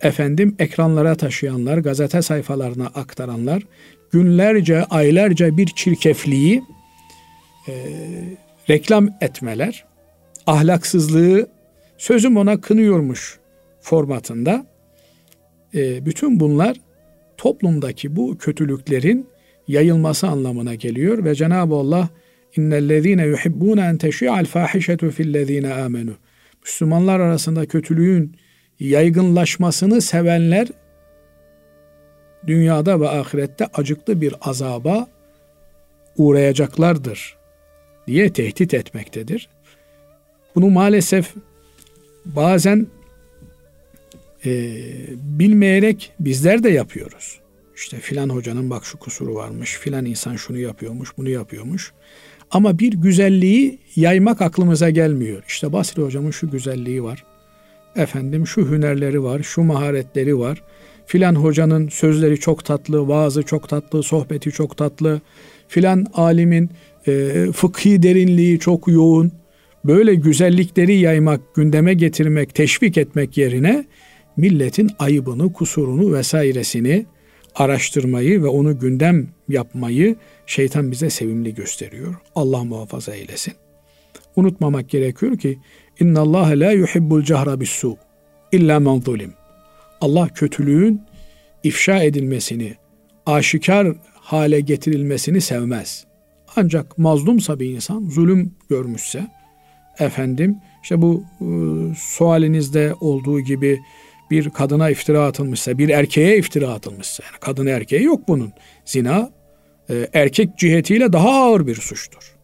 efendim 0.00 0.56
ekranlara 0.58 1.14
taşıyanlar, 1.14 1.78
gazete 1.78 2.22
sayfalarına 2.22 2.86
aktaranlar, 2.86 3.62
günlerce, 4.12 4.84
aylarca 4.84 5.56
bir 5.56 5.66
çirkefliği 5.66 6.62
e, 7.68 7.74
reklam 8.70 9.08
etmeler, 9.20 9.84
ahlaksızlığı 10.46 11.48
sözüm 11.98 12.36
ona 12.36 12.60
kınıyormuş 12.60 13.38
formatında 13.80 14.66
e, 15.74 16.06
bütün 16.06 16.40
bunlar 16.40 16.76
toplumdaki 17.36 18.16
bu 18.16 18.38
kötülüklerin 18.38 19.26
yayılması 19.68 20.28
anlamına 20.28 20.74
geliyor 20.74 21.24
ve 21.24 21.34
Cenab-ı 21.34 21.74
Allah 21.74 22.08
innellezine 22.56 23.26
yuhibbune 23.26 23.80
en 23.80 23.96
teşi'al 23.96 24.44
fahişetu 24.44 25.10
fillezine 25.10 25.74
amenu. 25.74 26.14
Müslümanlar 26.64 27.20
arasında 27.20 27.66
kötülüğün 27.66 28.36
yaygınlaşmasını 28.80 30.00
sevenler 30.00 30.68
dünyada 32.46 33.00
ve 33.00 33.08
ahirette 33.08 33.66
acıklı 33.74 34.20
bir 34.20 34.34
azaba 34.40 35.08
uğrayacaklardır 36.16 37.43
diye 38.06 38.32
tehdit 38.32 38.74
etmektedir. 38.74 39.48
Bunu 40.54 40.70
maalesef 40.70 41.34
bazen 42.24 42.86
e, 44.44 44.72
bilmeyerek 45.14 46.12
bizler 46.20 46.62
de 46.62 46.70
yapıyoruz. 46.70 47.40
İşte 47.76 47.96
filan 47.96 48.28
hocanın 48.28 48.70
bak 48.70 48.84
şu 48.84 48.98
kusuru 48.98 49.34
varmış, 49.34 49.78
filan 49.78 50.04
insan 50.04 50.36
şunu 50.36 50.58
yapıyormuş, 50.58 51.08
bunu 51.16 51.28
yapıyormuş. 51.28 51.92
Ama 52.50 52.78
bir 52.78 52.92
güzelliği 52.92 53.78
yaymak 53.96 54.42
aklımıza 54.42 54.90
gelmiyor. 54.90 55.42
İşte 55.48 55.72
Basri 55.72 56.02
hocamın 56.02 56.30
şu 56.30 56.50
güzelliği 56.50 57.02
var. 57.02 57.24
Efendim 57.96 58.46
şu 58.46 58.70
hünerleri 58.70 59.22
var, 59.22 59.42
şu 59.42 59.62
maharetleri 59.62 60.38
var. 60.38 60.62
Filan 61.06 61.34
hocanın 61.34 61.88
sözleri 61.88 62.40
çok 62.40 62.64
tatlı, 62.64 63.08
vaazı 63.08 63.42
çok 63.42 63.68
tatlı, 63.68 64.02
sohbeti 64.02 64.50
çok 64.50 64.76
tatlı. 64.76 65.20
Filan 65.68 66.06
alimin 66.14 66.70
e, 67.06 67.46
fıkhi 67.52 68.02
derinliği 68.02 68.58
çok 68.58 68.88
yoğun. 68.88 69.32
Böyle 69.84 70.14
güzellikleri 70.14 70.94
yaymak, 70.94 71.54
gündeme 71.54 71.94
getirmek, 71.94 72.54
teşvik 72.54 72.98
etmek 72.98 73.36
yerine 73.38 73.84
milletin 74.36 74.90
ayıbını, 74.98 75.52
kusurunu 75.52 76.14
vesairesini 76.14 77.06
araştırmayı 77.54 78.42
ve 78.42 78.46
onu 78.46 78.80
gündem 78.80 79.28
yapmayı 79.48 80.16
şeytan 80.46 80.90
bize 80.90 81.10
sevimli 81.10 81.54
gösteriyor. 81.54 82.14
Allah 82.34 82.64
muhafaza 82.64 83.14
eylesin. 83.14 83.54
Unutmamak 84.36 84.88
gerekiyor 84.88 85.38
ki 85.38 85.58
inna 86.00 86.20
Allah 86.20 86.48
la 86.48 86.72
yuhibbul 86.72 87.22
cehra 87.22 87.60
bis-su 87.60 87.96
illa 88.52 88.80
men 88.80 89.00
zulim. 89.00 89.34
Allah 90.00 90.28
kötülüğün 90.28 91.02
ifşa 91.62 92.02
edilmesini, 92.02 92.74
aşikar 93.26 93.88
hale 94.14 94.60
getirilmesini 94.60 95.40
sevmez. 95.40 96.06
Ancak 96.56 96.98
mazlumsa 96.98 97.60
bir 97.60 97.70
insan, 97.70 98.08
zulüm 98.10 98.54
görmüşse, 98.70 99.26
efendim 99.98 100.56
işte 100.82 101.02
bu 101.02 101.24
e, 101.40 101.46
sualinizde 101.98 102.94
olduğu 103.00 103.40
gibi 103.40 103.80
bir 104.30 104.50
kadına 104.50 104.90
iftira 104.90 105.26
atılmışsa, 105.26 105.78
bir 105.78 105.88
erkeğe 105.88 106.38
iftira 106.38 106.68
atılmışsa, 106.68 107.24
yani 107.24 107.36
kadın 107.40 107.66
erkeğe 107.66 108.02
yok 108.02 108.28
bunun. 108.28 108.52
Zina 108.84 109.30
e, 109.90 110.08
erkek 110.12 110.58
cihetiyle 110.58 111.12
daha 111.12 111.30
ağır 111.30 111.66
bir 111.66 111.74
suçtur. 111.74 112.34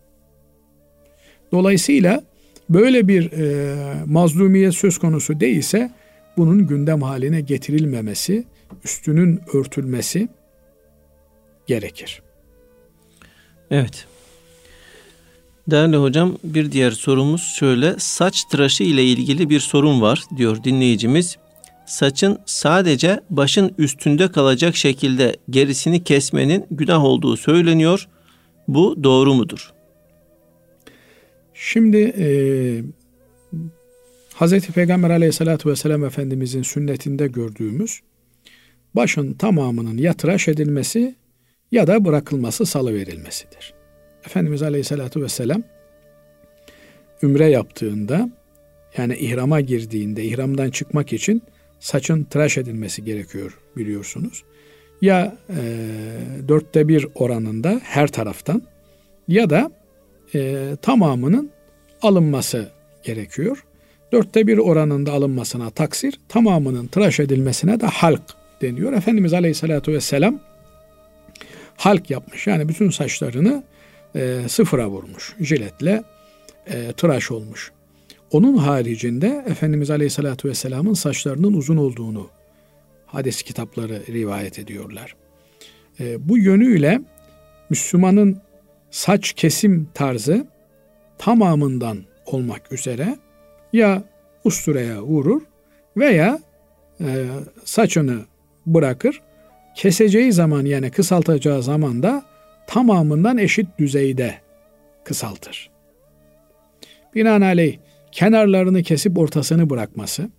Dolayısıyla 1.52 2.22
böyle 2.68 3.08
bir 3.08 3.32
e, 3.32 3.76
mazlumiyet 4.06 4.74
söz 4.74 4.98
konusu 4.98 5.40
değilse 5.40 5.90
bunun 6.36 6.66
gündem 6.66 7.02
haline 7.02 7.40
getirilmemesi, 7.40 8.44
üstünün 8.84 9.40
örtülmesi 9.54 10.28
gerekir. 11.66 12.22
Evet. 13.70 14.06
Değerli 15.70 15.96
hocam 15.96 16.38
bir 16.44 16.72
diğer 16.72 16.90
sorumuz 16.90 17.42
şöyle. 17.42 17.94
Saç 17.98 18.44
tıraşı 18.44 18.84
ile 18.84 19.04
ilgili 19.04 19.50
bir 19.50 19.60
sorun 19.60 20.00
var 20.00 20.24
diyor 20.36 20.64
dinleyicimiz 20.64 21.36
saçın 21.90 22.38
sadece 22.46 23.20
başın 23.30 23.74
üstünde 23.78 24.32
kalacak 24.32 24.76
şekilde 24.76 25.36
gerisini 25.50 26.04
kesmenin 26.04 26.66
günah 26.70 27.04
olduğu 27.04 27.36
söyleniyor. 27.36 28.08
Bu 28.68 29.04
doğru 29.04 29.34
mudur? 29.34 29.72
Şimdi 31.54 31.96
e, 32.18 32.26
Hz. 34.40 34.66
Peygamber 34.66 35.10
aleyhissalatü 35.10 35.70
vesselam 35.70 36.04
Efendimizin 36.04 36.62
sünnetinde 36.62 37.26
gördüğümüz 37.26 38.00
başın 38.94 39.34
tamamının 39.34 39.98
ya 39.98 40.14
tıraş 40.14 40.48
edilmesi 40.48 41.14
ya 41.72 41.86
da 41.86 42.04
bırakılması 42.04 42.66
salı 42.66 42.94
verilmesidir. 42.94 43.74
Efendimiz 44.26 44.62
aleyhissalatü 44.62 45.22
vesselam 45.22 45.62
ümre 47.22 47.46
yaptığında 47.46 48.30
yani 48.96 49.16
ihrama 49.16 49.60
girdiğinde 49.60 50.24
ihramdan 50.24 50.70
çıkmak 50.70 51.12
için 51.12 51.42
saçın 51.80 52.24
tıraş 52.24 52.58
edilmesi 52.58 53.04
gerekiyor 53.04 53.58
biliyorsunuz. 53.76 54.44
Ya 55.02 55.36
e, 55.48 55.62
dörtte 56.48 56.88
bir 56.88 57.06
oranında 57.14 57.80
her 57.84 58.08
taraftan 58.08 58.62
ya 59.28 59.50
da 59.50 59.70
e, 60.34 60.68
tamamının 60.82 61.50
alınması 62.02 62.68
gerekiyor. 63.02 63.64
Dörtte 64.12 64.46
bir 64.46 64.58
oranında 64.58 65.12
alınmasına 65.12 65.70
taksir, 65.70 66.20
tamamının 66.28 66.86
tıraş 66.86 67.20
edilmesine 67.20 67.80
de 67.80 67.86
halk 67.86 68.22
deniyor. 68.62 68.92
Efendimiz 68.92 69.32
Aleyhisselatü 69.32 69.92
Vesselam 69.92 70.40
halk 71.80 72.10
yapmış. 72.10 72.46
Yani 72.46 72.68
bütün 72.68 72.90
saçlarını 72.90 73.62
e, 74.14 74.40
sıfıra 74.48 74.88
vurmuş. 74.88 75.36
Jiletle 75.40 76.02
e, 76.66 76.92
tıraş 76.92 77.30
olmuş. 77.30 77.72
Onun 78.30 78.56
haricinde 78.56 79.44
Efendimiz 79.48 79.90
Aleyhisselatü 79.90 80.48
Vesselam'ın 80.48 80.94
saçlarının 80.94 81.52
uzun 81.52 81.76
olduğunu 81.76 82.28
hadis 83.06 83.42
kitapları 83.42 84.02
rivayet 84.08 84.58
ediyorlar. 84.58 85.16
E, 86.00 86.28
bu 86.28 86.38
yönüyle 86.38 87.00
Müslümanın 87.70 88.40
saç 88.90 89.32
kesim 89.32 89.88
tarzı 89.94 90.46
tamamından 91.18 91.98
olmak 92.26 92.72
üzere 92.72 93.18
ya 93.72 94.04
usturaya 94.44 95.02
vurur 95.02 95.42
veya 95.96 96.40
e, 97.00 97.26
saçını 97.64 98.20
bırakır. 98.66 99.20
Keseceği 99.74 100.32
zaman 100.32 100.64
yani 100.64 100.90
kısaltacağı 100.90 101.62
zaman 101.62 102.02
da 102.02 102.24
tamamından 102.66 103.38
eşit 103.38 103.66
düzeyde 103.78 104.34
kısaltır. 105.04 105.70
Binaenaleyh 107.14 107.78
kenarlarını 108.12 108.82
kesip 108.82 109.18
ortasını 109.18 109.70
bırakması 109.70 110.30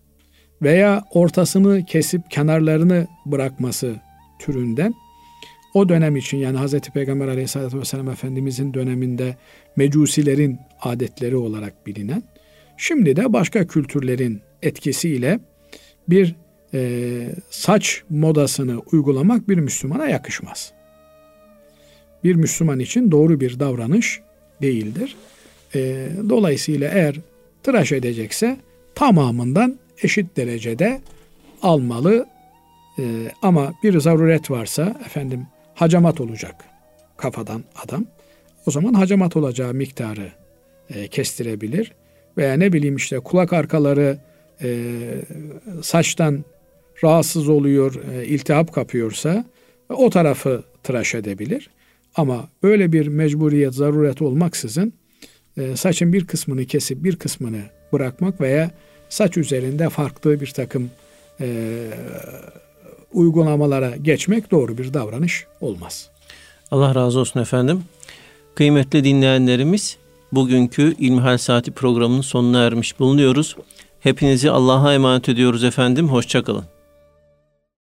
veya 0.62 1.04
ortasını 1.12 1.86
kesip 1.86 2.32
kenarlarını 2.32 3.08
bırakması 3.26 3.96
türünden 4.40 4.94
o 5.74 5.90
dönem 5.90 6.16
için 6.16 6.38
yani 6.38 6.58
Hz. 6.58 6.80
Peygamber 6.80 7.28
aleyhissalatü 7.28 7.80
vesselam 7.80 8.10
Efendimizin 8.10 8.74
döneminde 8.74 9.36
mecusilerin 9.76 10.60
adetleri 10.82 11.36
olarak 11.36 11.88
bilinen, 11.88 12.24
şimdi 12.78 13.16
de 13.16 13.34
başka 13.34 13.68
kültürlerin 13.68 14.42
etkisiyle 14.62 15.40
bir 16.10 16.36
e, 16.74 17.22
saç 17.50 18.04
modasını 18.10 18.80
uygulamak 18.92 19.50
bir 19.50 19.58
Müslümana 19.58 20.08
yakışmaz. 20.08 20.72
Bir 22.24 22.36
Müslüman 22.36 22.80
için 22.80 23.12
doğru 23.12 23.40
bir 23.40 23.60
davranış 23.60 24.22
değildir. 24.62 25.16
E, 25.76 26.10
dolayısıyla 26.30 26.92
eğer 26.94 27.16
tıraş 27.64 27.92
edecekse 27.92 28.58
tamamından 28.96 29.80
eşit 30.04 30.38
derecede 30.38 31.02
almalı. 31.62 32.26
E, 33.00 33.04
ama 33.42 33.74
bir 33.84 34.00
zaruret 34.00 34.52
varsa 34.52 34.96
efendim 35.06 35.48
hacamat 35.76 36.22
olacak 36.22 36.56
kafadan 37.18 37.64
adam. 37.86 38.06
O 38.66 38.72
zaman 38.72 38.94
hacamat 38.94 39.36
olacağı 39.36 39.74
miktarı 39.74 40.32
e, 40.90 41.08
kestirebilir. 41.08 41.92
Veya 42.38 42.54
ne 42.54 42.74
bileyim 42.74 42.96
işte 42.96 43.20
kulak 43.20 43.54
arkaları 43.54 44.18
e, 44.62 44.88
saçtan 45.82 46.46
rahatsız 47.04 47.50
oluyor, 47.50 47.96
e, 48.14 48.26
iltihap 48.26 48.74
kapıyorsa 48.74 49.46
o 49.90 50.10
tarafı 50.10 50.64
tıraş 50.84 51.16
edebilir. 51.16 51.70
Ama 52.16 52.50
böyle 52.64 52.92
bir 52.92 53.08
mecburiyet, 53.08 53.74
zaruret 53.74 54.22
olmaksızın 54.22 54.94
e, 55.58 55.76
saçın 55.76 56.14
bir 56.14 56.28
kısmını 56.28 56.66
kesip 56.66 57.04
bir 57.04 57.16
kısmını 57.16 57.62
bırakmak 57.94 58.42
veya 58.42 58.72
saç 59.10 59.38
üzerinde 59.38 59.90
farklı 59.90 60.42
bir 60.42 60.48
takım 60.48 60.90
e, 61.42 61.88
uygulamalara 63.14 63.96
geçmek 63.96 64.52
doğru 64.52 64.78
bir 64.78 64.94
davranış 64.94 65.46
olmaz. 65.62 66.10
Allah 66.72 66.96
razı 66.96 67.20
olsun 67.20 67.40
efendim. 67.40 67.84
Kıymetli 68.56 69.04
dinleyenlerimiz 69.04 69.98
bugünkü 70.32 70.96
İlmihal 71.00 71.38
Saati 71.38 71.72
programının 71.72 72.22
sonuna 72.22 72.64
ermiş 72.64 73.00
bulunuyoruz. 73.00 73.56
Hepinizi 74.00 74.52
Allah'a 74.52 74.94
emanet 74.94 75.30
ediyoruz 75.30 75.64
efendim. 75.64 76.10
Hoşçakalın. 76.10 76.66